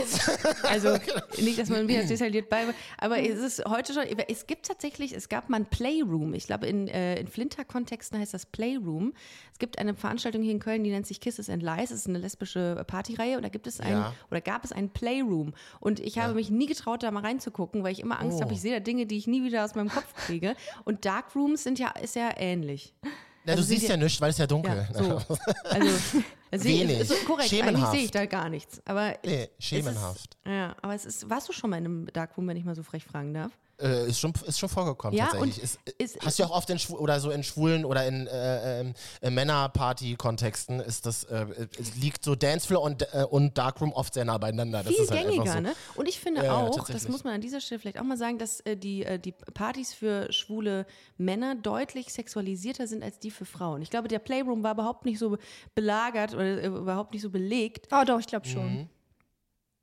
[0.64, 0.98] Also
[1.38, 2.66] nicht, dass man mir detailliert bei.
[2.98, 4.04] Aber es ist heute schon.
[4.28, 6.34] Es gibt tatsächlich, es gab mal ein Playroom.
[6.34, 9.14] Ich glaube, in, äh, in Flinter-Kontexten heißt das Playroom.
[9.54, 11.90] Es gibt eine Veranstaltung hier in Köln, die nennt sich Kisses and Lies.
[11.90, 13.38] Das ist eine lesbische Partyreihe.
[13.38, 14.14] Und da gibt es ein, ja.
[14.32, 15.54] oder gab es ein Playroom.
[15.80, 16.36] Und ich habe ja.
[16.36, 18.42] mich nie getraut, da mal reinzugucken, weil ich immer Angst oh.
[18.42, 20.56] habe, ich sehe da Dinge, die ich nie wieder aus meinem Kopf kriege.
[20.84, 22.94] Und Darkrooms sind ja, ist ja ähnlich.
[23.46, 24.88] Ja, also du siehst ja nichts, weil es ja dunkel.
[24.94, 25.22] Ja, so.
[25.70, 27.00] Also, also Wenig.
[27.00, 27.76] Ist, ist korrekt, schemenhaft.
[27.76, 28.82] eigentlich sehe ich da gar nichts.
[28.86, 30.38] Aber nee, schemenhaft.
[30.44, 32.76] Ist, ja, aber es ist, warst du schon mal in einem Darkroom, wenn ich mal
[32.76, 33.52] so frech fragen darf?
[33.82, 35.62] Äh, ist, schon, ist schon vorgekommen ja, tatsächlich.
[35.62, 38.82] Ist, ist, hast du ja auch oft in oder so in schwulen oder in äh,
[38.82, 41.46] äh, äh Männerparty-Kontexten ist das äh,
[42.00, 44.84] liegt so Dancefloor und, äh, und Darkroom oft sehr nah beieinander.
[44.84, 45.60] Viel das halt gängiger, so.
[45.60, 45.74] ne?
[45.96, 48.62] Und ich finde auch, das muss man an dieser Stelle vielleicht auch mal sagen, dass
[48.62, 50.86] äh, die, die Partys für schwule
[51.18, 53.82] Männer deutlich sexualisierter sind als die für Frauen.
[53.82, 55.38] Ich glaube, der Playroom war überhaupt nicht so
[55.74, 57.88] belagert oder überhaupt nicht so belegt.
[57.92, 58.74] Oh doch, ich glaube schon.
[58.74, 58.90] Mhm.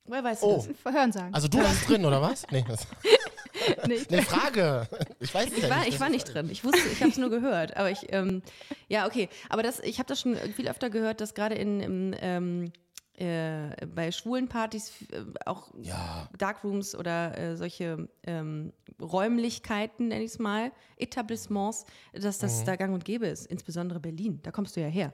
[0.05, 0.67] Woher weißt du oh.
[0.85, 0.95] das?
[0.95, 1.35] Hören sagen.
[1.35, 2.45] Also du warst drin, oder was?
[2.51, 2.65] Nee.
[3.87, 3.99] nee.
[4.09, 4.89] Eine Frage.
[5.21, 5.89] Ich weiß ich ja war, nicht.
[5.89, 6.49] Ich war nicht drin.
[6.51, 7.77] Ich wusste, ich habe es nur gehört.
[7.77, 8.43] Aber ich, ähm,
[8.89, 9.29] ja, okay.
[9.49, 12.73] Aber das, ich habe das schon viel öfter gehört, dass gerade in, in ähm,
[13.15, 16.29] äh, bei schwulen Partys äh, auch ja.
[16.39, 22.67] Darkrooms oder äh, solche ähm, Räumlichkeiten, nenne ich es mal, Etablissements, dass das mhm.
[22.67, 24.41] da gang und gäbe ist, insbesondere Berlin.
[24.43, 25.13] Da kommst du ja her.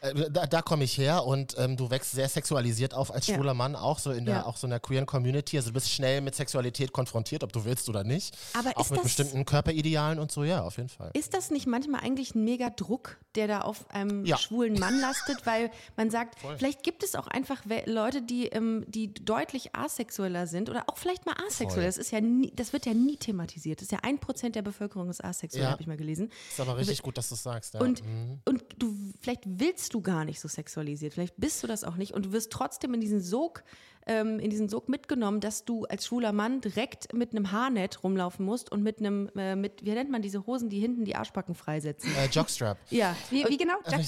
[0.00, 3.48] Äh, da, da komme ich her und ähm, du wächst sehr sexualisiert auf als schwuler
[3.48, 3.54] ja.
[3.54, 4.46] Mann, auch so in der, ja.
[4.46, 5.58] auch so in der queeren Community.
[5.58, 8.36] Also du bist schnell mit Sexualität konfrontiert, ob du willst oder nicht.
[8.54, 11.10] Aber auch mit das, bestimmten Körperidealen und so, ja, auf jeden Fall.
[11.12, 14.38] Ist das nicht manchmal eigentlich ein mega Druck, der da auf einem ja.
[14.38, 15.44] schwulen Mann lastet?
[15.44, 16.56] Weil man sagt, Voll.
[16.56, 21.26] vielleicht gibt es auch einfach Leute, die, ähm, die deutlich asexueller sind oder auch vielleicht
[21.26, 21.84] mal asexuell.
[21.84, 23.80] Das ist ja nie, das wird ja nie thematisiert.
[23.80, 26.30] Das ist ja ein Prozent der Bevölkerung ist asexuell, habe ich mal gelesen.
[26.50, 27.74] Ist aber richtig gut, dass du es sagst.
[27.74, 28.40] Und, mhm.
[28.46, 31.14] und du vielleicht willst du gar nicht so sexualisiert.
[31.14, 33.62] Vielleicht bist du das auch nicht und du wirst trotzdem in diesen Sog,
[34.06, 38.44] ähm, in diesen Sog mitgenommen, dass du als schwuler Mann direkt mit einem Haarnet rumlaufen
[38.44, 41.54] musst und mit einem, äh, mit, wie nennt man diese Hosen, die hinten die Arschbacken
[41.54, 42.10] freisetzen?
[42.16, 42.78] Äh, Jockstrap.
[42.90, 43.16] Ja.
[43.30, 43.76] Wie, wie genau?
[43.86, 44.00] Jock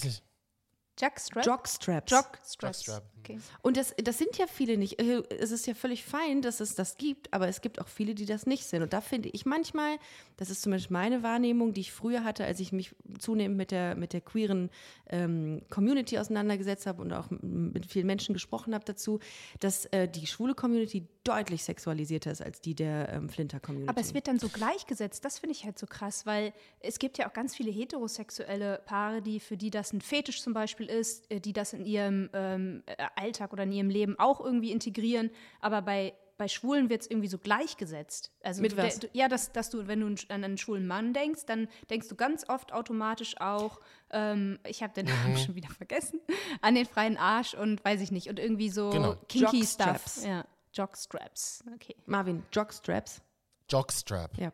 [1.01, 1.47] Jockstrap?
[1.47, 2.11] Jockstraps.
[2.11, 2.87] Jockstraps.
[2.87, 3.03] Jockstrap.
[3.23, 3.39] Okay.
[3.63, 5.01] Und das, das sind ja viele nicht.
[5.01, 8.15] Äh, es ist ja völlig fein, dass es das gibt, aber es gibt auch viele,
[8.15, 8.83] die das nicht sind.
[8.83, 9.99] Und da finde ich manchmal,
[10.37, 13.95] das ist zumindest meine Wahrnehmung, die ich früher hatte, als ich mich zunehmend mit der,
[13.95, 14.71] mit der queeren
[15.09, 19.21] ähm, Community auseinandergesetzt habe und auch mit vielen Menschen gesprochen habe dazu,
[19.61, 23.89] dass äh, die schwule Community deutlich sexualisierter ist als die der ähm, Flinter-Community.
[23.89, 27.19] Aber es wird dann so gleichgesetzt, das finde ich halt so krass, weil es gibt
[27.19, 31.31] ja auch ganz viele heterosexuelle Paare, die für die das ein Fetisch zum Beispiel ist,
[31.31, 32.83] äh, die das in ihrem ähm,
[33.17, 35.31] Alltag oder in ihrem Leben auch irgendwie integrieren.
[35.61, 38.33] Aber bei, bei Schwulen wird es irgendwie so gleichgesetzt.
[38.43, 39.01] Also Mit was?
[39.01, 42.17] Du, ja, dass, dass du, wenn du an einen schwulen Mann denkst, dann denkst du
[42.17, 45.39] ganz oft automatisch auch, ähm, ich habe den Namen mhm.
[45.39, 46.21] schon wieder vergessen,
[46.61, 48.29] an den freien Arsch und weiß ich nicht.
[48.29, 49.17] Und irgendwie so genau.
[49.29, 50.13] kinky Jockstraps.
[50.13, 50.27] Stuff.
[50.27, 51.65] Ja, Jockstraps.
[51.75, 51.97] Okay.
[52.07, 53.21] Marvin, Jockstraps?
[53.69, 54.37] Jockstrap.
[54.39, 54.53] Ja.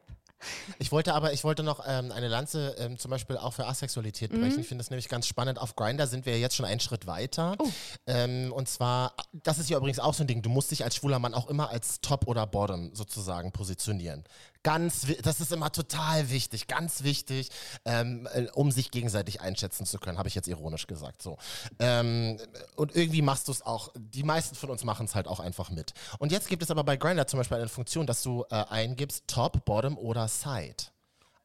[0.78, 4.30] Ich wollte aber, ich wollte noch ähm, eine Lanze ähm, zum Beispiel auch für Asexualität
[4.30, 4.54] brechen.
[4.54, 4.60] Mhm.
[4.60, 5.58] Ich finde das nämlich ganz spannend.
[5.58, 7.56] Auf Grinder sind wir jetzt schon einen Schritt weiter.
[7.58, 7.68] Oh.
[8.06, 10.96] Ähm, und zwar, das ist ja übrigens auch so ein Ding, du musst dich als
[10.96, 14.24] schwuler Mann auch immer als Top oder Bottom sozusagen positionieren.
[14.62, 17.50] Ganz, das ist immer total wichtig, ganz wichtig,
[17.84, 21.22] ähm, äh, um sich gegenseitig einschätzen zu können, habe ich jetzt ironisch gesagt.
[21.22, 21.38] So.
[21.78, 22.38] Ähm,
[22.76, 25.70] und irgendwie machst du es auch, die meisten von uns machen es halt auch einfach
[25.70, 25.94] mit.
[26.18, 29.28] Und jetzt gibt es aber bei Grinder zum Beispiel eine Funktion, dass du äh, eingibst
[29.28, 30.88] Top, Bottom oder Side.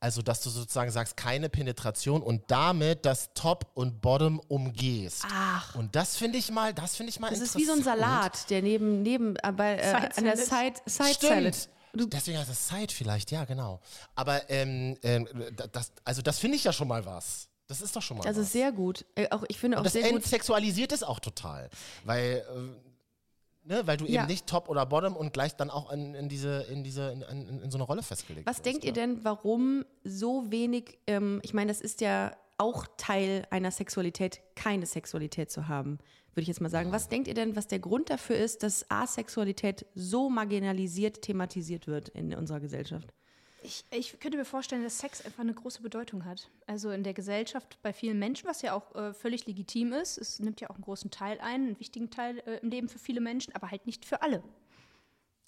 [0.04, 5.24] Also, dass du sozusagen sagst, keine Penetration und damit das Top und Bottom umgehst.
[5.32, 5.76] Ach.
[5.76, 8.50] Und das finde ich mal, das finde ich mal Das ist wie so ein Salat,
[8.50, 11.70] der neben, neben äh, bei, äh, an der Side, Side Salad.
[11.96, 13.80] Du Deswegen heißt es Side vielleicht, ja, genau.
[14.16, 15.28] Aber ähm, ähm,
[15.72, 17.48] das, also das finde ich ja schon mal was.
[17.68, 18.52] Das ist doch schon mal Also was.
[18.52, 19.06] sehr gut.
[19.16, 20.16] Äh, auch, ich finde auch Und das sehr gut.
[20.24, 21.70] entsexualisiert es auch total.
[22.04, 24.22] Weil, äh, ne, weil du ja.
[24.22, 27.22] eben nicht Top oder Bottom und gleich dann auch in, in diese, in, diese in,
[27.22, 28.88] in, in so eine Rolle festgelegt Was wirst, denkt ja.
[28.88, 34.42] ihr denn, warum so wenig, ähm, ich meine, das ist ja auch Teil einer Sexualität,
[34.56, 36.00] keine Sexualität zu haben
[36.36, 36.92] würde ich jetzt mal sagen.
[36.92, 42.10] Was denkt ihr denn, was der Grund dafür ist, dass Asexualität so marginalisiert, thematisiert wird
[42.10, 43.14] in unserer Gesellschaft?
[43.62, 46.50] Ich, ich, könnte mir vorstellen, dass Sex einfach eine große Bedeutung hat.
[46.68, 50.18] Also in der Gesellschaft bei vielen Menschen, was ja auch äh, völlig legitim ist.
[50.18, 53.00] Es nimmt ja auch einen großen Teil ein, einen wichtigen Teil äh, im Leben für
[53.00, 54.44] viele Menschen, aber halt nicht für alle.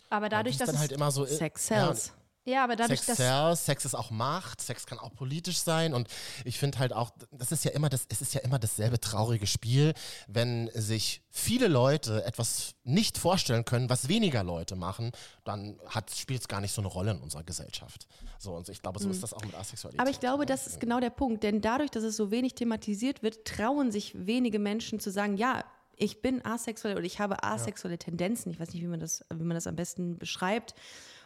[0.10, 2.08] Aber dadurch, dass dann halt immer so Sex sells.
[2.08, 2.13] Ja,
[2.46, 6.08] ja, aber dadurch, Sex sells, Sex ist auch Macht, Sex kann auch politisch sein und
[6.44, 9.48] ich finde halt auch, das ist ja immer das, es ist ja immer dasselbe traurige
[9.48, 9.94] Spiel,
[10.28, 15.12] wenn sich viele Leute etwas nicht vorstellen können, was weniger Leute machen,
[15.44, 15.80] dann
[16.14, 18.08] spielt es gar nicht so eine Rolle in unserer Gesellschaft.
[18.38, 19.12] So und ich glaube, so mhm.
[19.14, 20.00] ist das auch mit Asexualität.
[20.00, 23.24] Aber ich glaube, das ist genau der Punkt, denn dadurch, dass es so wenig thematisiert
[23.24, 25.64] wird, trauen sich wenige Menschen zu sagen, ja,
[25.98, 28.00] ich bin asexuell oder ich habe asexuelle ja.
[28.00, 28.52] Tendenzen.
[28.52, 30.76] Ich weiß nicht, wie man das, wie man das am besten beschreibt.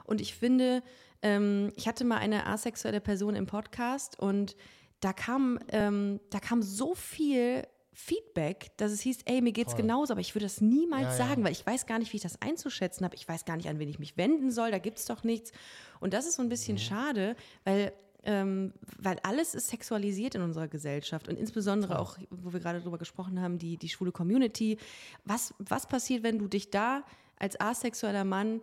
[0.05, 0.81] Und ich finde,
[1.21, 4.55] ähm, ich hatte mal eine asexuelle Person im Podcast und
[4.99, 9.81] da kam, ähm, da kam so viel Feedback, dass es hieß, ey, mir geht's Voll.
[9.81, 11.45] genauso, aber ich würde das niemals ja, sagen, ja.
[11.45, 13.15] weil ich weiß gar nicht, wie ich das einzuschätzen habe.
[13.15, 15.51] Ich weiß gar nicht, an wen ich mich wenden soll, da gibt es doch nichts.
[15.99, 16.79] Und das ist so ein bisschen mhm.
[16.79, 22.59] schade, weil ähm, weil alles ist sexualisiert in unserer Gesellschaft und insbesondere auch, wo wir
[22.59, 24.77] gerade drüber gesprochen haben, die, die schwule Community.
[25.23, 27.05] Was, was passiert, wenn du dich da
[27.37, 28.61] als asexueller Mann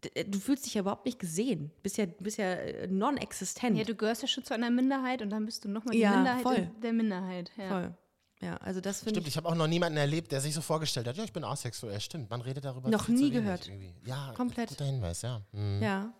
[0.00, 1.70] du fühlst dich ja überhaupt nicht gesehen.
[1.82, 3.76] Bist ja, bist ja äh, non-existent.
[3.76, 6.14] Ja, du gehörst ja schon zu einer Minderheit und dann bist du nochmal die ja,
[6.14, 6.70] Minderheit voll.
[6.82, 7.50] der Minderheit.
[7.56, 7.68] Ja.
[7.68, 7.94] Voll.
[8.42, 11.06] Ja, also das Stimmt, ich, ich habe auch noch niemanden erlebt, der sich so vorgestellt
[11.06, 11.98] hat, ja, ich bin asexuell.
[12.00, 12.90] Stimmt, man redet darüber.
[12.90, 13.66] Noch nie gehört.
[13.66, 13.94] Irgendwie.
[14.04, 14.68] Ja, komplett.
[14.68, 15.40] Guter Hinweis, ja.
[15.52, 15.82] Mhm.
[15.82, 16.12] Ja.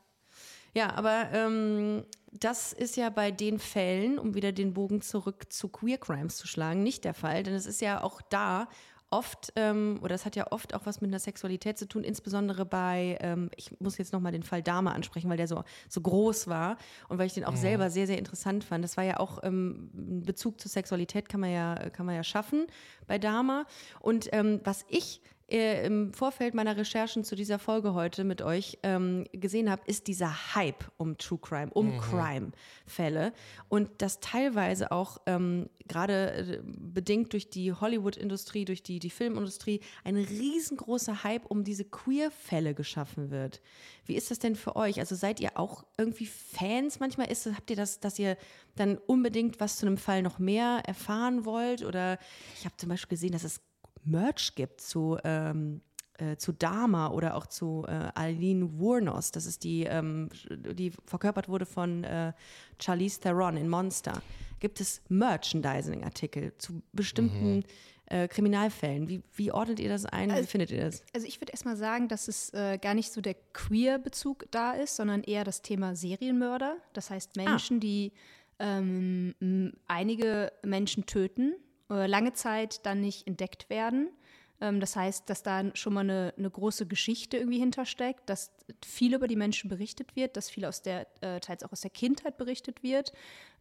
[0.72, 5.68] Ja, aber ähm, das ist ja bei den Fällen, um wieder den Bogen zurück zu
[5.68, 7.42] Queer Crimes zu schlagen, nicht der Fall.
[7.42, 8.68] Denn es ist ja auch da
[9.10, 12.64] oft, ähm, oder es hat ja oft auch was mit einer Sexualität zu tun, insbesondere
[12.64, 16.48] bei, ähm, ich muss jetzt nochmal den Fall Dame ansprechen, weil der so, so groß
[16.48, 16.76] war
[17.08, 17.56] und weil ich den auch mhm.
[17.56, 18.82] selber sehr, sehr interessant fand.
[18.84, 19.90] Das war ja auch ähm,
[20.24, 22.66] Bezug zur Sexualität kann man ja, kann man ja schaffen
[23.06, 23.66] bei Dama.
[24.00, 29.26] Und ähm, was ich im Vorfeld meiner Recherchen zu dieser Folge heute mit euch ähm,
[29.32, 32.00] gesehen habe, ist dieser Hype um True Crime, um mhm.
[32.00, 33.32] Crime-Fälle.
[33.68, 39.80] Und das teilweise auch ähm, gerade äh, bedingt durch die Hollywood-Industrie, durch die, die Filmindustrie,
[40.02, 43.60] ein riesengroßer Hype um diese Queer-Fälle geschaffen wird.
[44.04, 44.98] Wie ist das denn für euch?
[44.98, 47.30] Also seid ihr auch irgendwie Fans manchmal?
[47.30, 48.36] Ist, habt ihr das, dass ihr
[48.74, 51.84] dann unbedingt was zu einem Fall noch mehr erfahren wollt?
[51.84, 52.18] Oder
[52.58, 53.60] ich habe zum Beispiel gesehen, dass es
[54.06, 55.80] Merch gibt zu, ähm,
[56.18, 59.32] äh, zu Dama oder auch zu äh, Eileen Wuornos.
[59.32, 62.32] Das ist die, ähm, die verkörpert wurde von äh,
[62.80, 64.22] Charlize Theron in Monster.
[64.60, 67.64] Gibt es Merchandising-Artikel zu bestimmten mhm.
[68.08, 69.08] Äh, Kriminalfällen?
[69.08, 70.30] Wie, wie, ordnet ihr das ein?
[70.30, 71.02] Also, wie findet ihr das?
[71.12, 74.94] Also ich würde erstmal sagen, dass es äh, gar nicht so der Queer-Bezug da ist,
[74.94, 76.76] sondern eher das Thema Serienmörder.
[76.92, 77.80] Das heißt Menschen, ah.
[77.80, 78.12] die
[78.60, 79.34] ähm,
[79.88, 81.56] einige Menschen töten
[81.90, 84.10] äh, lange Zeit dann nicht entdeckt werden.
[84.60, 88.52] Ähm, das heißt, dass da schon mal eine, eine, große Geschichte irgendwie hintersteckt, dass
[88.84, 91.90] viel über die Menschen berichtet wird, dass viel aus der, äh, teils auch aus der
[91.90, 93.12] Kindheit berichtet wird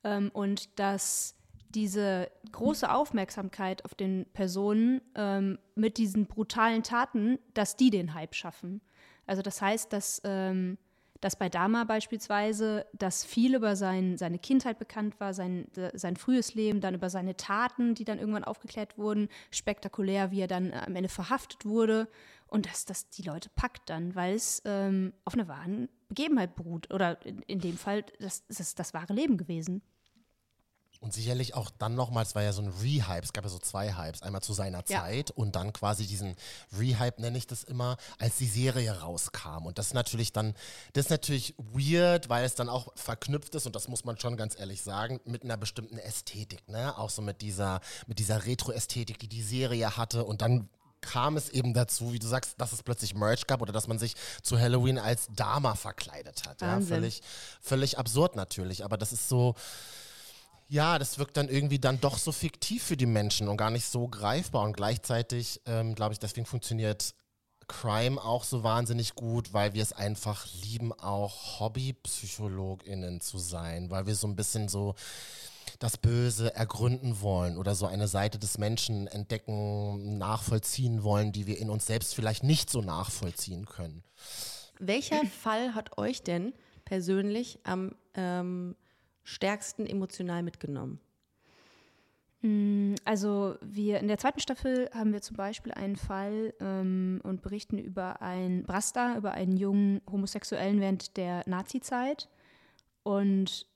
[0.04, 1.36] ähm, und dass
[1.70, 8.34] diese große Aufmerksamkeit auf den Personen ähm, mit diesen brutalen Taten, dass die den Hype
[8.34, 8.82] schaffen.
[9.28, 10.78] Also das heißt, dass ähm,
[11.26, 16.54] dass bei Dama beispielsweise, dass viel über sein, seine Kindheit bekannt war, sein, sein frühes
[16.54, 20.96] Leben, dann über seine Taten, die dann irgendwann aufgeklärt wurden, spektakulär, wie er dann am
[20.96, 22.08] Ende verhaftet wurde
[22.46, 26.94] und dass das die Leute packt dann, weil es ähm, auf einer wahren Begebenheit beruht
[26.94, 29.82] oder in, in dem Fall das, das ist das wahre Leben gewesen.
[31.00, 33.96] Und sicherlich auch dann nochmals, war ja so ein Rehype, es gab ja so zwei
[33.96, 35.02] Hypes, einmal zu seiner ja.
[35.02, 36.36] Zeit und dann quasi diesen
[36.78, 39.66] Rehype, nenne ich das immer, als die Serie rauskam.
[39.66, 40.56] Und das ist natürlich dann,
[40.94, 44.38] das ist natürlich weird, weil es dann auch verknüpft ist, und das muss man schon
[44.38, 46.98] ganz ehrlich sagen, mit einer bestimmten Ästhetik, ne?
[46.98, 50.70] Auch so mit dieser, mit dieser Retro-Ästhetik, die die Serie hatte und dann
[51.06, 54.00] kam es eben dazu, wie du sagst, dass es plötzlich Merch gab oder dass man
[54.00, 56.62] sich zu Halloween als Dama verkleidet hat.
[56.62, 57.22] Ja, völlig,
[57.62, 59.56] völlig absurd natürlich, aber das ist so,
[60.68, 63.86] ja, das wirkt dann irgendwie dann doch so fiktiv für die Menschen und gar nicht
[63.86, 64.64] so greifbar.
[64.64, 67.14] Und gleichzeitig, ähm, glaube ich, deswegen funktioniert
[67.68, 74.06] Crime auch so wahnsinnig gut, weil wir es einfach lieben, auch HobbypsychologInnen zu sein, weil
[74.06, 74.96] wir so ein bisschen so
[75.80, 81.58] das Böse ergründen wollen oder so eine Seite des Menschen entdecken, nachvollziehen wollen, die wir
[81.58, 84.04] in uns selbst vielleicht nicht so nachvollziehen können.
[84.80, 86.54] Welcher Fall hat euch denn
[86.86, 88.76] persönlich am ähm,
[89.26, 91.00] stärksten emotional mitgenommen?
[92.42, 97.42] Mm, also wir in der zweiten Staffel haben wir zum Beispiel einen Fall ähm, und
[97.42, 102.30] berichten über ein Brasta, über einen jungen Homosexuellen während der Nazi-Zeit.
[103.04, 103.68] Und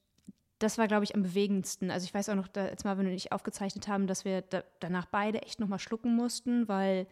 [0.59, 1.89] das war, glaube ich, am bewegendsten.
[1.89, 4.63] Also ich weiß auch noch, da, als Marvin und ich aufgezeichnet haben, dass wir da,
[4.79, 7.07] danach beide echt nochmal schlucken mussten, weil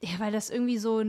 [0.00, 1.04] ja, weil das irgendwie so,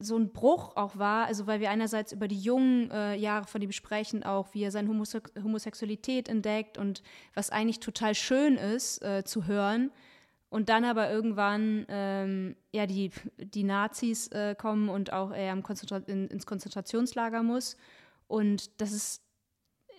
[0.00, 3.62] so ein Bruch auch war, also weil wir einerseits über die jungen äh, Jahre von
[3.62, 7.02] ihm sprechen, auch wie er seine Homose Homosexualität entdeckt und
[7.34, 9.92] was eigentlich total schön ist äh, zu hören.
[10.50, 15.98] Und dann aber irgendwann ähm, ja die, die Nazis äh, kommen und auch er Konzentra
[16.06, 17.76] in, ins Konzentrationslager muss.
[18.28, 19.22] Und das ist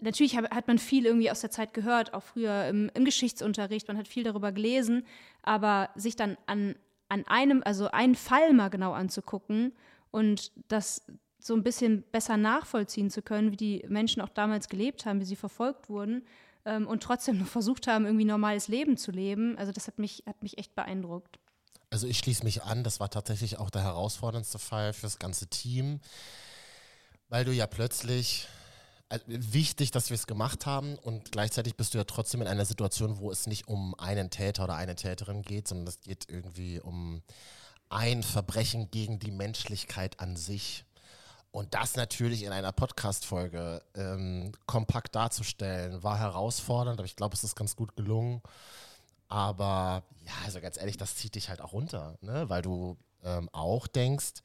[0.02, 3.98] natürlich hat man viel irgendwie aus der Zeit gehört, auch früher im, im, Geschichtsunterricht, man
[3.98, 5.06] hat viel darüber gelesen,
[5.44, 6.76] aber sich dann an,
[7.10, 9.74] an einem, also einen Fall mal genau anzugucken
[10.12, 11.06] und das
[11.40, 15.26] so ein bisschen besser nachvollziehen zu können, wie die Menschen auch damals gelebt haben, wie
[15.26, 16.26] sie verfolgt wurden
[16.66, 19.58] ähm, und trotzdem noch versucht haben, irgendwie normales Leben zu leben.
[19.58, 21.40] Also das hat mich, hat mich echt beeindruckt.
[21.90, 25.48] Also ich schließe mich an, das war tatsächlich auch der herausforderndste Fall für das ganze
[25.48, 26.02] Team,
[27.30, 28.48] weil du ja plötzlich
[29.26, 33.18] wichtig, dass wir es gemacht haben und gleichzeitig bist du ja trotzdem in einer Situation,
[33.18, 37.24] wo es nicht um einen Täter oder eine Täterin geht, sondern es geht irgendwie um
[37.90, 40.86] ein Verbrechen gegen die Menschlichkeit an sich.
[41.52, 47.44] Und das natürlich in einer Podcast-Folge ähm, kompakt darzustellen, war herausfordernd, aber ich glaube, es
[47.44, 48.44] ist ganz gut gelungen.
[49.28, 52.48] Aber ja, also ganz ehrlich, das zieht dich halt auch runter, ne?
[52.50, 54.44] weil du ähm, auch denkst,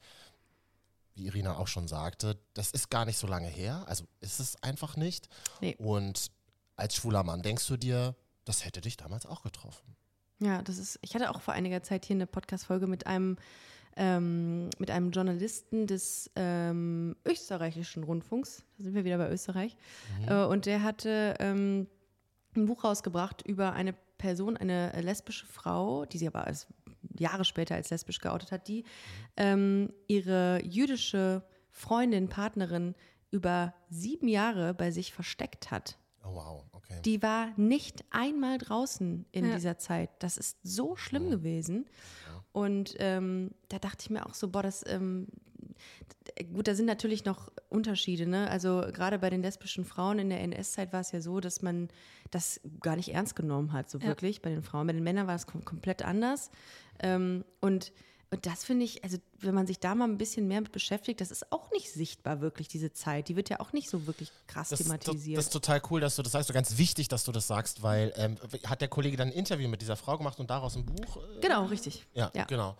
[1.15, 4.61] wie Irina auch schon sagte, das ist gar nicht so lange her, also ist es
[4.61, 5.29] einfach nicht.
[5.61, 5.75] Nee.
[5.77, 6.31] Und
[6.75, 9.95] als schwuler Mann denkst du dir, das hätte dich damals auch getroffen.
[10.39, 13.37] Ja, das ist, ich hatte auch vor einiger Zeit hier eine Podcast-Folge mit einem
[13.97, 18.63] ähm, mit einem Journalisten des ähm, österreichischen Rundfunks.
[18.77, 19.77] Da sind wir wieder bei Österreich.
[20.19, 20.27] Mhm.
[20.27, 21.87] Äh, und der hatte ähm,
[22.55, 26.67] ein Buch rausgebracht über eine Person, eine lesbische Frau, die sie aber als
[27.17, 28.83] Jahre später als lesbisch geoutet hat, die
[29.37, 32.95] ähm, ihre jüdische Freundin, Partnerin
[33.31, 35.97] über sieben Jahre bei sich versteckt hat.
[36.23, 37.01] Oh wow, okay.
[37.03, 39.55] Die war nicht einmal draußen in ja.
[39.55, 40.09] dieser Zeit.
[40.19, 41.31] Das ist so schlimm mhm.
[41.31, 41.85] gewesen.
[42.27, 42.43] Ja.
[42.53, 45.27] Und ähm, da dachte ich mir auch so, boah, das, ähm,
[46.53, 48.25] gut, da sind natürlich noch Unterschiede.
[48.25, 48.49] Ne?
[48.49, 51.89] Also gerade bei den lesbischen Frauen in der NS-Zeit war es ja so, dass man
[52.31, 54.07] das gar nicht ernst genommen hat, so ja.
[54.07, 54.87] wirklich bei den Frauen.
[54.87, 56.49] Bei den Männern war es kom komplett anders.
[56.99, 57.91] Ähm, und
[58.31, 61.21] und das finde ich, also wenn man sich da mal ein bisschen mehr mit beschäftigt,
[61.21, 63.29] das ist auch nicht sichtbar wirklich, diese Zeit.
[63.29, 65.37] Die wird ja auch nicht so wirklich krass das, thematisiert.
[65.37, 66.47] Das, ist total cool, dass du das sagst.
[66.47, 69.69] So ganz wichtig, dass du das sagst, weil ähm, hat der Kollege dann ein Interview
[69.69, 71.17] mit dieser Frau gemacht und daraus ein Buch?
[71.17, 72.05] Äh, genau, richtig.
[72.13, 72.45] Ja, ja.
[72.45, 72.75] genau.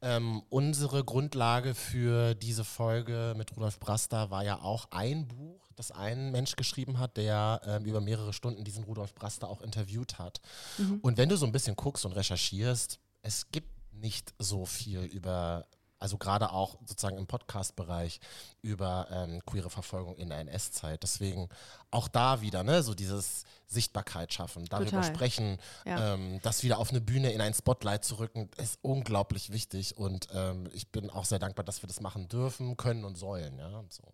[0.00, 5.90] Ähm, unsere Grundlage für diese Folge mit Rudolf Brasta war ja auch ein Buch, das
[5.90, 10.40] ein Mensch geschrieben hat, der ähm, über mehrere Stunden diesen Rudolf Brasta auch interviewt hat.
[10.78, 11.00] Mhm.
[11.02, 15.66] Und wenn du so ein bisschen guckst und recherchierst, es gibt nicht so viel über,
[15.98, 18.20] also gerade auch sozusagen im Podcast-Bereich,
[18.62, 21.02] über ähm, queere Verfolgung in der NS-Zeit.
[21.02, 21.48] Deswegen
[21.90, 25.04] auch da wieder, ne, so dieses Sichtbarkeit schaffen, darüber Total.
[25.04, 26.14] sprechen, ja.
[26.14, 29.96] ähm, das wieder auf eine Bühne in ein Spotlight zu rücken, ist unglaublich wichtig.
[29.96, 33.58] Und ähm, ich bin auch sehr dankbar, dass wir das machen dürfen, können und sollen.
[33.58, 34.04] Ja, so.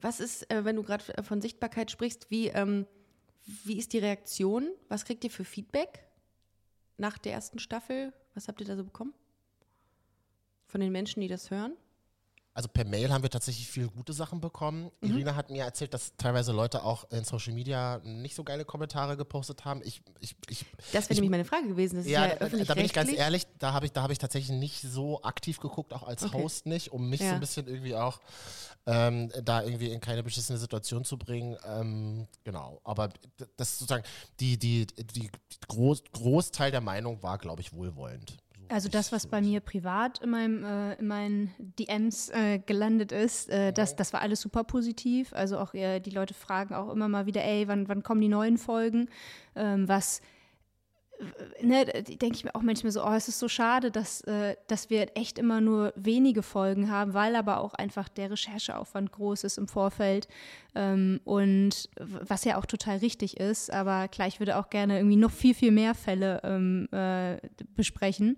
[0.00, 2.86] Was ist, äh, wenn du gerade von Sichtbarkeit sprichst, wie, ähm,
[3.64, 4.68] wie ist die Reaktion?
[4.88, 6.06] Was kriegt ihr für Feedback
[6.98, 8.12] nach der ersten Staffel?
[8.34, 9.14] Was habt ihr da so bekommen?
[10.74, 11.76] Von den Menschen, die das hören?
[12.52, 14.90] Also per Mail haben wir tatsächlich viele gute Sachen bekommen.
[15.00, 15.10] Mhm.
[15.10, 19.16] Irina hat mir erzählt, dass teilweise Leute auch in Social Media nicht so geile Kommentare
[19.16, 19.82] gepostet haben.
[19.84, 21.98] Ich, ich, ich, das wäre nämlich meine Frage gewesen.
[21.98, 24.58] Das ja, ja da, da bin ich ganz ehrlich, da habe ich, hab ich tatsächlich
[24.58, 26.42] nicht so aktiv geguckt, auch als okay.
[26.42, 27.28] Host nicht, um mich ja.
[27.28, 28.18] so ein bisschen irgendwie auch
[28.86, 31.56] ähm, da irgendwie in keine beschissene Situation zu bringen.
[31.64, 33.10] Ähm, genau, aber
[33.56, 34.02] das sozusagen,
[34.40, 35.30] die, die, die
[35.68, 38.38] Groß, Großteil der Meinung war, glaube ich, wohlwollend.
[38.68, 43.50] Also das, was bei mir privat in, meinem, äh, in meinen DMs äh, gelandet ist,
[43.50, 45.32] äh, das, das war alles super positiv.
[45.34, 48.28] Also auch äh, die Leute fragen auch immer mal wieder, ey, wann, wann kommen die
[48.28, 49.08] neuen Folgen?
[49.54, 50.22] Ähm, was
[51.62, 54.90] ne, denke ich mir auch manchmal so, oh, es ist so schade, dass, äh, dass
[54.90, 59.58] wir echt immer nur wenige Folgen haben, weil aber auch einfach der Rechercheaufwand groß ist
[59.58, 60.28] im Vorfeld
[60.74, 65.16] ähm, und was ja auch total richtig ist, aber klar, ich würde auch gerne irgendwie
[65.16, 67.38] noch viel, viel mehr Fälle ähm, äh,
[67.76, 68.36] besprechen.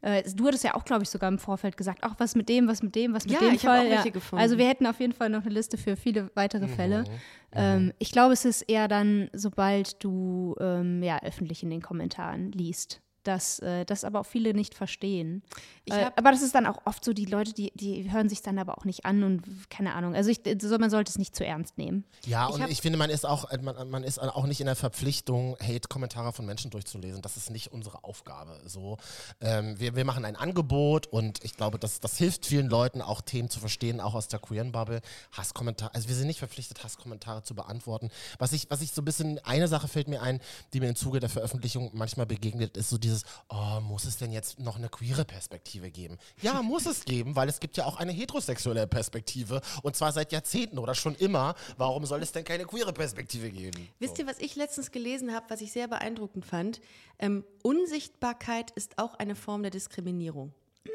[0.00, 2.68] Äh, du hattest ja auch, glaube ich, sogar im Vorfeld gesagt, auch was mit dem,
[2.68, 3.86] was mit dem, was mit ja, dem ich Fall.
[3.86, 4.42] Auch welche gefunden.
[4.42, 6.70] Also wir hätten auf jeden Fall noch eine Liste für viele weitere mhm.
[6.70, 7.04] Fälle.
[7.52, 7.92] Ähm, mhm.
[7.98, 13.00] ich glaube, es ist eher dann, sobald du ähm, ja, öffentlich in den Kommentaren liest
[13.28, 15.42] dass äh, das aber auch viele nicht verstehen.
[15.84, 18.58] Äh, aber das ist dann auch oft so, die Leute, die, die hören sich dann
[18.58, 20.14] aber auch nicht an und keine Ahnung.
[20.14, 22.04] Also ich, so, man sollte es nicht zu ernst nehmen.
[22.26, 24.66] Ja, ich und ich finde, man ist auch, äh, man, man ist auch nicht in
[24.66, 27.20] der Verpflichtung, Hate-Kommentare von Menschen durchzulesen.
[27.20, 28.58] Das ist nicht unsere Aufgabe.
[28.64, 28.96] So,
[29.42, 33.20] ähm, wir, wir machen ein Angebot und ich glaube, das, das hilft vielen Leuten, auch
[33.20, 35.02] Themen zu verstehen, auch aus der queeren Bubble.
[35.32, 38.10] Hasskommentare, also wir sind nicht verpflichtet, Hasskommentare zu beantworten.
[38.38, 40.40] Was ich, was ich so ein bisschen, eine Sache fällt mir ein,
[40.72, 44.16] die mir im Zuge der Veröffentlichung manchmal begegnet, ist so dieses dieses, oh, muss es
[44.16, 46.18] denn jetzt noch eine queere Perspektive geben?
[46.40, 50.32] Ja, muss es geben, weil es gibt ja auch eine heterosexuelle Perspektive und zwar seit
[50.32, 51.54] Jahrzehnten oder schon immer.
[51.76, 53.88] Warum soll es denn keine queere Perspektive geben?
[53.98, 54.22] Wisst so.
[54.22, 56.80] ihr, was ich letztens gelesen habe, was ich sehr beeindruckend fand?
[57.18, 60.52] Ähm, Unsichtbarkeit ist auch eine Form der Diskriminierung.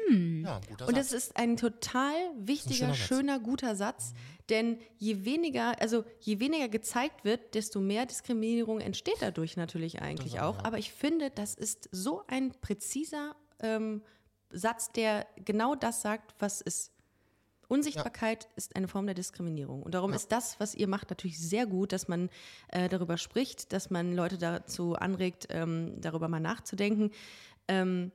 [0.08, 0.44] Hm.
[0.44, 4.16] Ja, und das ist ein total wichtiger, ein schöner, schöner, guter Satz, mhm.
[4.50, 10.40] denn je weniger, also je weniger gezeigt wird, desto mehr Diskriminierung entsteht dadurch natürlich eigentlich
[10.40, 10.58] auch.
[10.58, 10.64] Ja.
[10.64, 14.02] Aber ich finde, das ist so ein präziser ähm,
[14.50, 16.90] Satz, der genau das sagt, was ist.
[17.66, 18.50] Unsichtbarkeit ja.
[18.56, 19.82] ist eine Form der Diskriminierung.
[19.82, 20.16] Und darum ja.
[20.16, 22.28] ist das, was ihr macht, natürlich sehr gut, dass man
[22.68, 27.10] äh, darüber spricht, dass man Leute dazu anregt, ähm, darüber mal nachzudenken.
[27.66, 28.12] Ähm,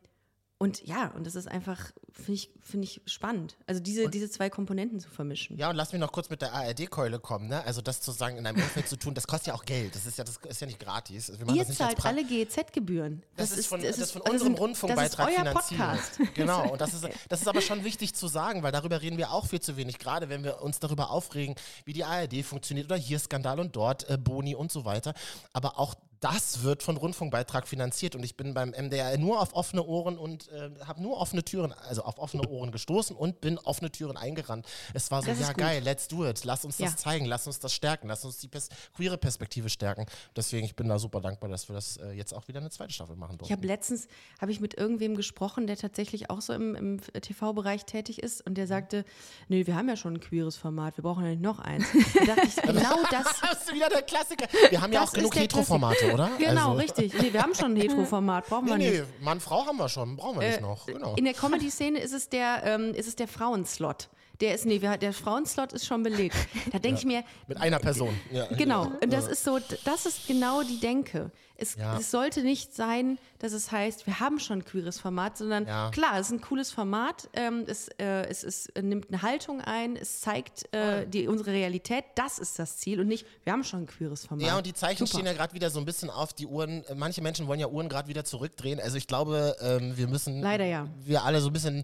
[0.61, 1.79] und ja, und das ist einfach,
[2.11, 3.55] finde ich, find ich spannend.
[3.65, 5.57] Also diese, diese zwei Komponenten zu vermischen.
[5.57, 7.63] Ja, und lass mich noch kurz mit der ARD-Keule kommen, ne?
[7.63, 9.95] Also das sozusagen in einem Umfeld zu tun, das kostet ja auch Geld.
[9.95, 11.31] Das ist ja, das ist ja nicht gratis.
[11.31, 13.23] Also Ihr zahlt alle GEZ-Gebühren.
[13.37, 15.79] Das, das, ist von, das ist von unserem also Rundfunkbeitrag finanziert.
[15.79, 16.19] Podcast.
[16.33, 19.31] Genau, und das ist, das ist aber schon wichtig zu sagen, weil darüber reden wir
[19.31, 19.97] auch viel zu wenig.
[19.97, 21.55] Gerade wenn wir uns darüber aufregen,
[21.85, 25.13] wie die ARD funktioniert oder hier Skandal und dort äh, Boni und so weiter.
[25.53, 29.83] Aber auch das wird von Rundfunkbeitrag finanziert und ich bin beim MDR nur auf offene
[29.85, 33.91] Ohren und äh, habe nur offene Türen, also auf offene Ohren gestoßen und bin offene
[33.91, 34.65] Türen eingerannt.
[34.93, 36.97] Es war so, ja geil, let's do it, lass uns das ja.
[36.97, 40.05] zeigen, lass uns das stärken, lass uns die pers queere Perspektive stärken.
[40.35, 42.93] Deswegen, ich bin da super dankbar, dass wir das äh, jetzt auch wieder eine zweite
[42.93, 43.53] Staffel machen durften.
[43.53, 44.07] Ich habe letztens,
[44.41, 48.55] habe ich mit irgendwem gesprochen, der tatsächlich auch so im, im TV-Bereich tätig ist und
[48.55, 48.69] der mhm.
[48.69, 49.05] sagte,
[49.47, 51.85] nee, wir haben ja schon ein queeres Format, wir brauchen ja nicht noch eins.
[52.19, 53.39] Da dachte ich, genau das.
[53.39, 54.47] das ist wieder der Klassiker.
[54.69, 56.29] Wir haben ja auch genug Hetero-Formate oder?
[56.37, 56.81] Genau, also.
[56.81, 57.13] richtig.
[57.21, 58.99] Nee, wir haben schon ein Hetero-Format, brauchen nee, wir nicht.
[59.01, 60.85] Nee, Mann, Frau haben wir schon, brauchen wir äh, nicht noch.
[60.85, 61.15] Genau.
[61.15, 64.09] In der Comedy-Szene ist es der, ähm, ist es der Frauenslot.
[64.41, 66.35] Der ist, nee, der Frauenslot ist schon belegt.
[66.71, 66.99] Da denke ja.
[66.99, 67.23] ich mir.
[67.47, 68.17] Mit einer Person.
[68.31, 68.45] Ja.
[68.47, 68.89] Genau.
[69.01, 71.31] Und das ist so, das ist genau die Denke.
[71.59, 71.97] Es, ja.
[71.97, 75.91] es, sollte nicht sein, dass es heißt, wir haben schon ein queeres Format, sondern ja.
[75.91, 79.95] klar, es ist ein cooles Format, ähm, es, äh, es, es, nimmt eine Haltung ein,
[79.95, 83.81] es zeigt äh, die, unsere Realität, das ist das Ziel und nicht, wir haben schon
[83.81, 84.47] ein queeres Format.
[84.47, 85.19] Ja, und die Zeichen Super.
[85.19, 87.89] stehen ja gerade wieder so ein bisschen auf, die Uhren, manche Menschen wollen ja Uhren
[87.89, 90.87] gerade wieder zurückdrehen, also ich glaube, ähm, wir müssen, Leider ja.
[91.03, 91.83] wir alle so ein bisschen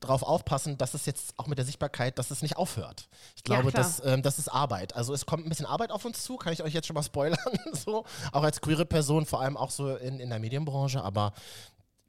[0.00, 3.08] drauf aufpassen, dass es jetzt auch mit der Sichtbarkeit, dass es nicht aufhört.
[3.36, 6.04] Ich glaube, ja, das, ähm, das ist Arbeit, also es kommt ein bisschen Arbeit auf
[6.04, 7.38] uns zu, kann ich euch jetzt schon mal spoilern,
[7.72, 11.32] so, auch als queere Person Person, vor allem auch so in, in der Medienbranche, aber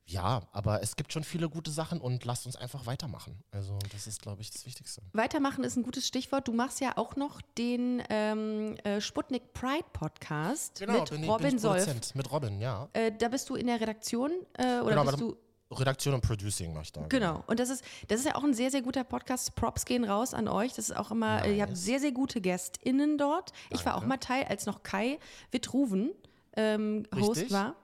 [0.07, 3.43] ja, aber es gibt schon viele gute Sachen und lasst uns einfach weitermachen.
[3.51, 5.01] Also das ist, glaube ich, das Wichtigste.
[5.13, 6.47] Weitermachen ist ein gutes Stichwort.
[6.47, 11.29] Du machst ja auch noch den ähm, äh, Sputnik Pride Podcast genau, mit bin ich,
[11.29, 12.15] Robin bin ich Solf.
[12.15, 12.87] Mit Robin, ja.
[12.93, 15.37] Äh, da bist du in der Redaktion äh, oder genau, bist du
[15.71, 17.01] Redaktion und Producing mache ich da.
[17.07, 17.33] Genau.
[17.33, 17.43] genau.
[17.47, 19.55] Und das ist, das ist ja auch ein sehr, sehr guter Podcast.
[19.55, 20.73] Props gehen raus an euch.
[20.73, 21.55] Das ist auch immer, nice.
[21.55, 23.53] ihr habt sehr, sehr gute GästInnen dort.
[23.71, 23.85] Ich Danke.
[23.85, 25.17] war auch mal Teil, als noch Kai
[25.49, 26.11] Wittruven
[26.55, 27.75] ähm, Host war.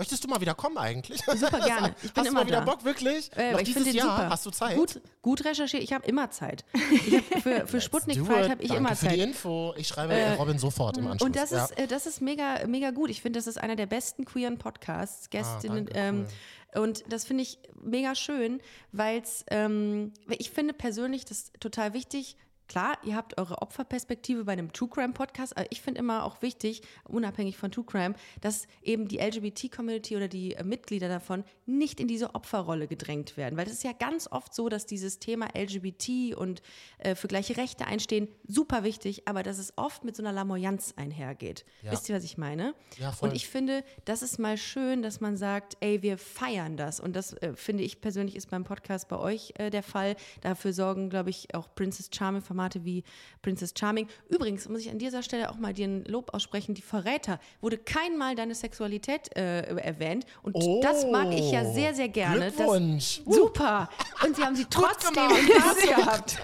[0.00, 1.20] Möchtest du mal wieder kommen eigentlich?
[1.26, 1.94] Super gerne.
[2.02, 2.64] Ich bin hast immer du mal wieder da.
[2.64, 3.30] Bock, wirklich?
[3.36, 4.30] Äh, Noch dieses Jahr super.
[4.30, 4.74] hast du Zeit?
[4.74, 5.82] Gut, gut recherchiert.
[5.82, 6.64] Ich habe immer Zeit.
[6.72, 9.10] Hab für für Sputnik Fight habe ich Danke immer Zeit.
[9.10, 9.74] für die Info.
[9.76, 11.26] Ich schreibe äh, Robin sofort im Anschluss.
[11.26, 11.66] Und das ja.
[11.66, 13.10] ist, äh, das ist mega, mega gut.
[13.10, 15.28] Ich finde, das ist einer der besten queeren Podcasts.
[15.28, 16.26] Gästinnen, ah, ähm,
[16.74, 16.82] cool.
[16.82, 18.62] Und das finde ich mega schön,
[18.92, 22.36] weil es, ähm, ich finde persönlich das total wichtig,
[22.70, 26.40] Klar, ihr habt eure Opferperspektive bei einem True Crime Podcast, aber ich finde immer auch
[26.40, 31.98] wichtig, unabhängig von True Crime, dass eben die LGBT-Community oder die äh, Mitglieder davon nicht
[31.98, 33.56] in diese Opferrolle gedrängt werden.
[33.56, 36.62] Weil es ist ja ganz oft so, dass dieses Thema LGBT und
[36.98, 40.94] äh, für gleiche Rechte einstehen, super wichtig, aber dass es oft mit so einer Lamoyanz
[40.94, 41.64] einhergeht.
[41.82, 41.90] Ja.
[41.90, 42.76] Wisst ihr, was ich meine?
[42.98, 43.30] Ja, voll.
[43.30, 47.00] Und ich finde, das ist mal schön, dass man sagt, ey, wir feiern das.
[47.00, 50.14] Und das äh, finde ich persönlich ist beim Podcast bei euch äh, der Fall.
[50.42, 53.04] Dafür sorgen, glaube ich, auch Princess Charming vom Formate wie
[53.42, 54.06] Princess Charming.
[54.28, 56.74] Übrigens muss ich an dieser Stelle auch mal dir ein Lob aussprechen.
[56.74, 60.26] Die Verräter wurde kein Mal deine Sexualität äh, erwähnt.
[60.42, 62.50] Und oh, das mag ich ja sehr, sehr gerne.
[62.50, 63.22] Glückwunsch.
[63.24, 63.88] Das, super.
[64.24, 66.38] Und sie haben sie trotzdem im Glas gehabt.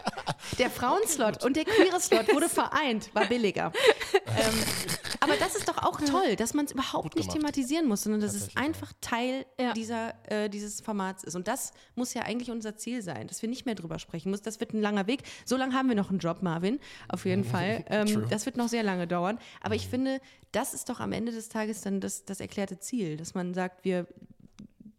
[0.59, 3.73] Der Frauenslot und der queere Slot wurde vereint, war billiger.
[4.27, 4.55] ähm,
[5.21, 8.35] aber das ist doch auch toll, dass man es überhaupt nicht thematisieren muss, sondern dass
[8.35, 9.73] es einfach Teil ja.
[9.73, 11.35] dieser, äh, dieses Formats ist.
[11.35, 14.45] Und das muss ja eigentlich unser Ziel sein, dass wir nicht mehr drüber sprechen müssen.
[14.45, 15.23] Das wird ein langer Weg.
[15.45, 16.79] So lange haben wir noch noch einen Job, Marvin,
[17.09, 17.67] auf jeden Fall.
[17.89, 19.39] Ähm, das wird noch sehr lange dauern.
[19.63, 20.21] Aber ich finde,
[20.53, 23.85] das ist doch am Ende des Tages dann das, das erklärte Ziel, dass man sagt,
[23.85, 24.07] wir,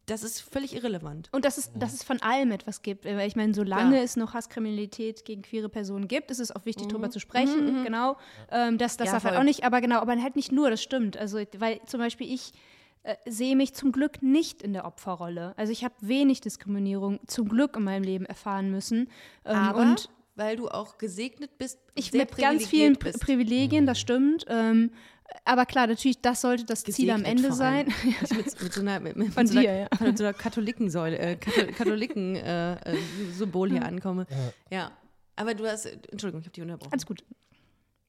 [0.05, 1.29] das ist völlig irrelevant.
[1.31, 3.05] Und dass es, dass es von allem etwas gibt.
[3.05, 4.03] Weil ich meine, solange ja.
[4.03, 6.91] es noch Hasskriminalität gegen queere Personen gibt, ist es auch wichtig, mhm.
[6.91, 7.65] darüber zu sprechen.
[7.65, 7.83] Mhm, mhm.
[7.83, 8.17] genau.
[8.51, 10.81] Ähm, das das ja, darf halt auch nicht, aber genau, aber halt nicht nur, das
[10.81, 11.17] stimmt.
[11.17, 12.53] Also, weil zum Beispiel ich
[13.07, 15.53] äh, sehe mich zum Glück nicht in der Opferrolle.
[15.55, 19.09] Also ich habe wenig Diskriminierung zum Glück in meinem Leben erfahren müssen.
[19.45, 21.79] Ähm, aber und weil du auch gesegnet bist.
[21.95, 23.19] Ich mit ganz vielen bist.
[23.19, 24.45] Privilegien, das stimmt.
[24.47, 24.91] Ähm,
[25.43, 27.87] Aber klar, natürlich, das sollte das Ziel am Ende sein.
[28.29, 30.15] mit, mit, so einer, mit, mit, Von so dir, einer, ja.
[30.15, 34.27] so einer Katholikensäule, äh, Katholiken-Symbol äh, äh, hier ankomme.
[34.69, 34.77] Ja.
[34.77, 34.91] ja.
[35.35, 36.93] Aber du hast, Entschuldigung, ich habe die unterbrochen.
[36.93, 37.23] Alles gut.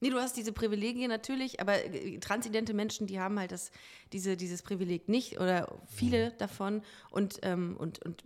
[0.00, 3.70] Nee, du hast diese Privilegien natürlich, aber äh, transidente Menschen, die haben halt das,
[4.12, 6.38] diese, dieses Privileg nicht oder viele mhm.
[6.38, 8.22] davon und, ähm, und, und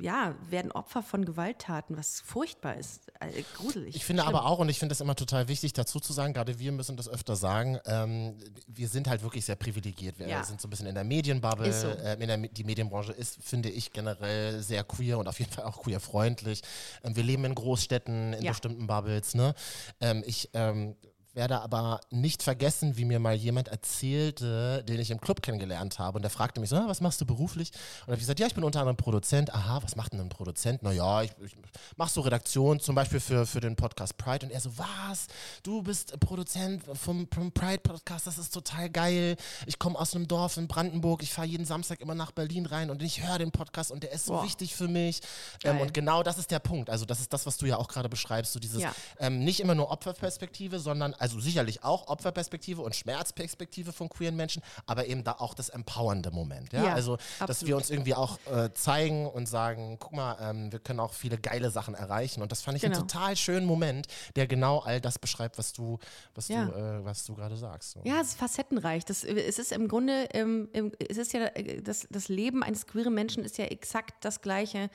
[0.00, 3.96] ja, werden Opfer von Gewalttaten, was furchtbar ist, äh, gruselig.
[3.96, 4.36] Ich finde schlimm.
[4.36, 6.96] aber auch, und ich finde es immer total wichtig dazu zu sagen, gerade wir müssen
[6.96, 10.18] das öfter sagen, ähm, wir sind halt wirklich sehr privilegiert.
[10.18, 10.44] Wir ja.
[10.44, 11.72] sind so ein bisschen in der Medienbubble.
[11.72, 11.88] So.
[11.88, 15.64] Äh, in der, die Medienbranche ist, finde ich, generell sehr queer und auf jeden Fall
[15.64, 16.60] auch queerfreundlich.
[17.02, 18.50] Ähm, wir leben in Großstädten, in ja.
[18.50, 19.34] bestimmten Bubbles.
[19.34, 19.54] Ne?
[20.00, 20.96] Ähm, ich ähm,
[21.34, 26.16] werde aber nicht vergessen, wie mir mal jemand erzählte, den ich im Club kennengelernt habe.
[26.16, 27.70] Und der fragte mich so, ah, was machst du beruflich?
[28.02, 29.52] Und habe ich gesagt, ja, ich bin unter anderem Produzent.
[29.52, 30.82] Aha, was macht denn ein Produzent?
[30.82, 31.56] Naja, ich, ich
[31.96, 34.46] mache so Redaktion, zum Beispiel für, für den Podcast Pride.
[34.46, 35.26] Und er so, was?
[35.62, 39.36] Du bist Produzent vom, vom Pride Podcast, das ist total geil.
[39.66, 42.90] Ich komme aus einem Dorf in Brandenburg, ich fahre jeden Samstag immer nach Berlin rein
[42.90, 44.44] und ich höre den Podcast und der ist so Boah.
[44.44, 45.20] wichtig für mich.
[45.64, 46.90] Ähm, und genau das ist der Punkt.
[46.90, 48.94] Also das ist das, was du ja auch gerade beschreibst, so dieses ja.
[49.18, 54.62] ähm, nicht immer nur Opferperspektive, sondern also sicherlich auch Opferperspektive und Schmerzperspektive von queeren Menschen,
[54.84, 56.74] aber eben da auch das empowernde Moment.
[56.74, 56.84] Ja?
[56.84, 57.48] ja also, absolut.
[57.48, 61.14] dass wir uns irgendwie auch äh, zeigen und sagen, guck mal, ähm, wir können auch
[61.14, 62.42] viele geile Sachen erreichen.
[62.42, 62.98] Und das fand ich genau.
[62.98, 64.06] einen total schönen Moment,
[64.36, 65.98] der genau all das beschreibt, was du,
[66.34, 66.66] was ja.
[66.66, 67.92] du, äh, was du gerade sagst.
[67.92, 68.02] So.
[68.04, 69.06] Ja, es ist facettenreich.
[69.06, 70.68] Das, es ist im Grunde, ähm,
[71.08, 74.90] es ist ja, äh, das, das Leben eines queeren Menschen ist ja exakt das gleiche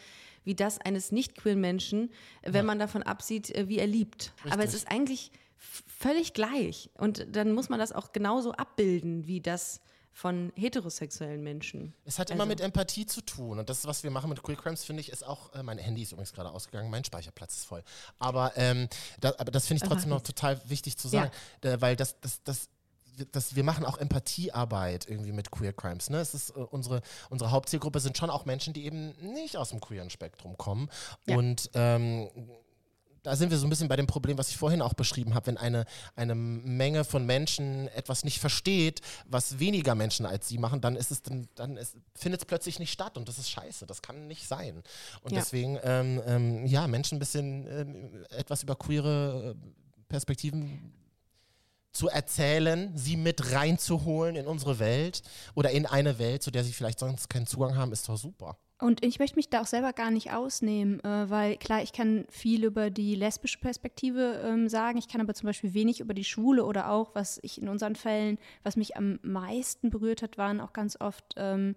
[0.46, 2.12] wie das eines nicht queeren Menschen,
[2.44, 2.64] wenn ja.
[2.64, 4.32] man davon absieht, äh, wie er liebt.
[4.38, 4.54] Richtig.
[4.54, 6.90] Aber es ist eigentlich völlig gleich.
[6.96, 9.82] Und dann muss man das auch genauso abbilden wie das
[10.12, 11.94] von heterosexuellen Menschen.
[12.04, 12.34] Es hat also.
[12.34, 13.60] immer mit Empathie zu tun.
[13.60, 16.02] Und das, was wir machen mit Queer Crimes, finde ich, ist auch, äh, mein Handy
[16.02, 17.84] ist übrigens gerade ausgegangen, mein Speicherplatz ist voll.
[18.18, 18.90] Aber, ähm,
[19.22, 21.32] da, aber das finde ich trotzdem noch total wichtig zu sagen,
[21.64, 21.72] ja.
[21.72, 22.70] äh, weil das, das, das
[23.34, 26.10] das, wir machen auch Empathiearbeit irgendwie mit Queer Crimes.
[26.10, 26.20] Ne?
[26.20, 29.82] Es ist, äh, unsere, unsere Hauptzielgruppe sind schon auch Menschen, die eben nicht aus dem
[29.82, 30.90] queeren Spektrum kommen.
[31.26, 31.38] Ja.
[31.38, 32.30] Und ähm,
[33.24, 35.48] da sind wir so ein bisschen bei dem Problem, was ich vorhin auch beschrieben habe,
[35.48, 40.82] wenn eine, eine Menge von Menschen etwas nicht versteht, was weniger Menschen als sie machen,
[40.82, 41.80] dann ist es dann, dann
[42.16, 44.84] findet es plötzlich nicht statt und das ist scheiße, das kann nicht sein.
[45.22, 45.40] Und ja.
[45.40, 50.94] deswegen, ähm, ähm, ja, Menschen ein bisschen ähm, etwas über queere äh, Perspektiven
[51.92, 55.24] zu erzählen, sie mit reinzuholen in unsere Welt
[55.56, 58.58] oder in eine Welt, zu der sie vielleicht sonst keinen Zugang haben, ist doch super.
[58.82, 62.26] Und ich möchte mich da auch selber gar nicht ausnehmen, äh, weil klar, ich kann
[62.30, 66.24] viel über die lesbische Perspektive ähm, sagen, ich kann aber zum Beispiel wenig über die
[66.24, 70.62] Schwule oder auch, was ich in unseren Fällen, was mich am meisten berührt hat, waren
[70.62, 71.76] auch ganz oft ähm,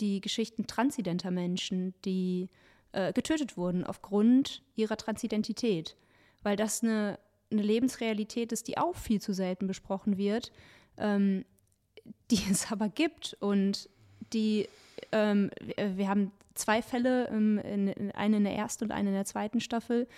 [0.00, 2.48] die Geschichten transidenter Menschen, die
[2.92, 5.96] äh, getötet wurden aufgrund ihrer Transidentität,
[6.42, 7.18] weil das eine,
[7.52, 10.50] eine Lebensrealität ist, die auch viel zu selten besprochen wird,
[10.96, 11.44] ähm,
[12.30, 13.90] die es aber gibt und
[14.32, 14.66] die
[15.12, 19.14] ähm, wir haben zwei Fälle, ähm, in, in, eine in der ersten und eine in
[19.14, 20.08] der zweiten Staffel,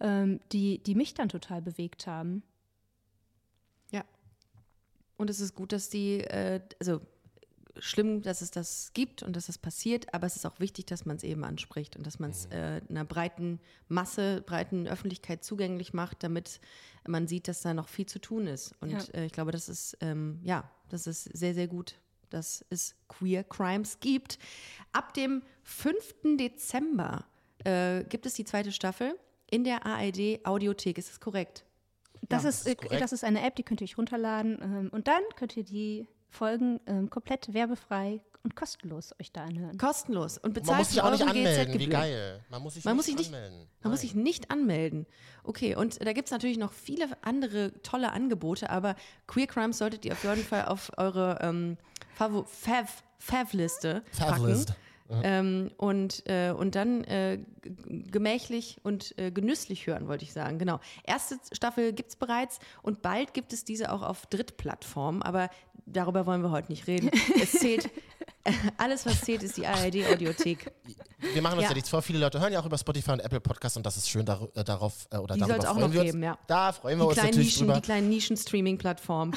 [0.00, 2.42] ähm, die, die mich dann total bewegt haben.
[3.90, 4.04] Ja.
[5.16, 7.00] Und es ist gut, dass die, äh, also
[7.78, 11.04] schlimm, dass es das gibt und dass das passiert, aber es ist auch wichtig, dass
[11.06, 12.52] man es eben anspricht und dass man es mhm.
[12.52, 16.60] äh, einer breiten Masse, breiten Öffentlichkeit zugänglich macht, damit
[17.06, 18.74] man sieht, dass da noch viel zu tun ist.
[18.80, 18.98] Und ja.
[19.14, 21.94] äh, ich glaube, das ist, ähm, ja, das ist sehr, sehr gut,
[22.30, 24.38] dass es Queer Crimes gibt.
[24.92, 26.36] Ab dem 5.
[26.38, 27.24] Dezember
[27.64, 29.18] äh, gibt es die zweite Staffel
[29.50, 30.98] in der ARD Audiothek.
[30.98, 31.64] Ist das korrekt?
[32.28, 34.88] Das, ja, ist, das, ist das ist eine App, die könnt ihr euch runterladen ähm,
[34.92, 39.76] und dann könnt ihr die Folgen ähm, komplett werbefrei und kostenlos euch da anhören.
[39.76, 42.40] Kostenlos und bezahlt Man muss sich auch nicht anmelden, wie geil.
[42.48, 43.58] Man muss sich, man nicht, muss sich nicht anmelden.
[43.58, 43.90] Man Nein.
[43.90, 45.06] muss sich nicht anmelden.
[45.44, 50.04] Okay, und da gibt es natürlich noch viele andere tolle Angebote, aber Queer Crimes solltet
[50.04, 51.76] ihr auf jeden Fall auf eure ähm,
[52.14, 54.66] Fav-Liste Fav packen.
[55.22, 60.58] Ähm, und, äh, und dann äh, gemächlich und äh, genüsslich hören, wollte ich sagen.
[60.58, 60.78] Genau.
[61.02, 65.50] Erste Staffel gibt es bereits und bald gibt es diese auch auf Drittplattformen, aber
[65.86, 67.10] darüber wollen wir heute nicht reden.
[67.40, 67.90] Es zählt,
[68.78, 70.72] alles, was zählt, ist die ARD-Audiothek.
[71.34, 71.70] Wir machen uns ja.
[71.70, 72.00] ja nichts vor.
[72.00, 74.48] Viele Leute hören ja auch über Spotify und Apple Podcasts und das ist schön dar
[74.54, 76.38] äh, darauf äh, oder die darüber auch noch geben, ja.
[76.46, 77.74] Da freuen wir die uns natürlich Nischen, drüber.
[77.74, 79.34] Die kleinen Nischen-Streaming-Plattformen.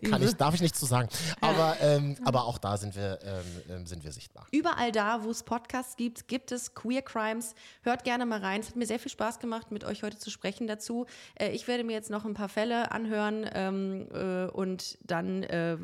[0.00, 1.08] ich, darf ich nicht zu sagen.
[1.40, 4.46] Aber, ähm, aber auch da sind wir, ähm, ähm, sind wir sichtbar.
[4.50, 7.54] Überall da, wo es Podcasts gibt, gibt es Queer Crimes.
[7.82, 8.60] Hört gerne mal rein.
[8.60, 11.06] Es hat mir sehr viel Spaß gemacht, mit euch heute zu sprechen dazu.
[11.34, 15.76] Äh, ich werde mir jetzt noch ein paar Fälle anhören ähm, äh, und dann äh,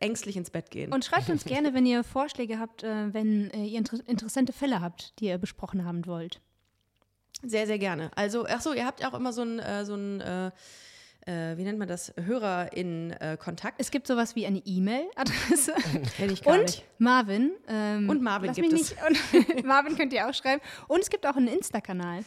[0.00, 0.92] ängstlich ins Bett gehen.
[0.92, 4.80] Und schreibt uns gerne, wenn ihr Vorschläge habt, äh, wenn äh, ihr inter interessante Fälle
[4.80, 6.40] habt, die ihr besprochen haben wollt.
[7.42, 8.10] Sehr, sehr gerne.
[8.16, 10.52] Also, ach so, ihr habt ja auch immer so ein, äh, so ein
[11.26, 13.76] äh, wie nennt man das, Hörer in äh, Kontakt.
[13.78, 15.74] Es gibt sowas wie eine E-Mail-Adresse.
[16.16, 16.84] Kenn ich gar und nicht.
[16.98, 17.52] Marvin.
[17.68, 20.62] Ähm, Und Marvin gibt mich Nicht, und Marvin könnt ihr auch schreiben.
[20.88, 22.24] Und es gibt auch einen Insta-Kanal.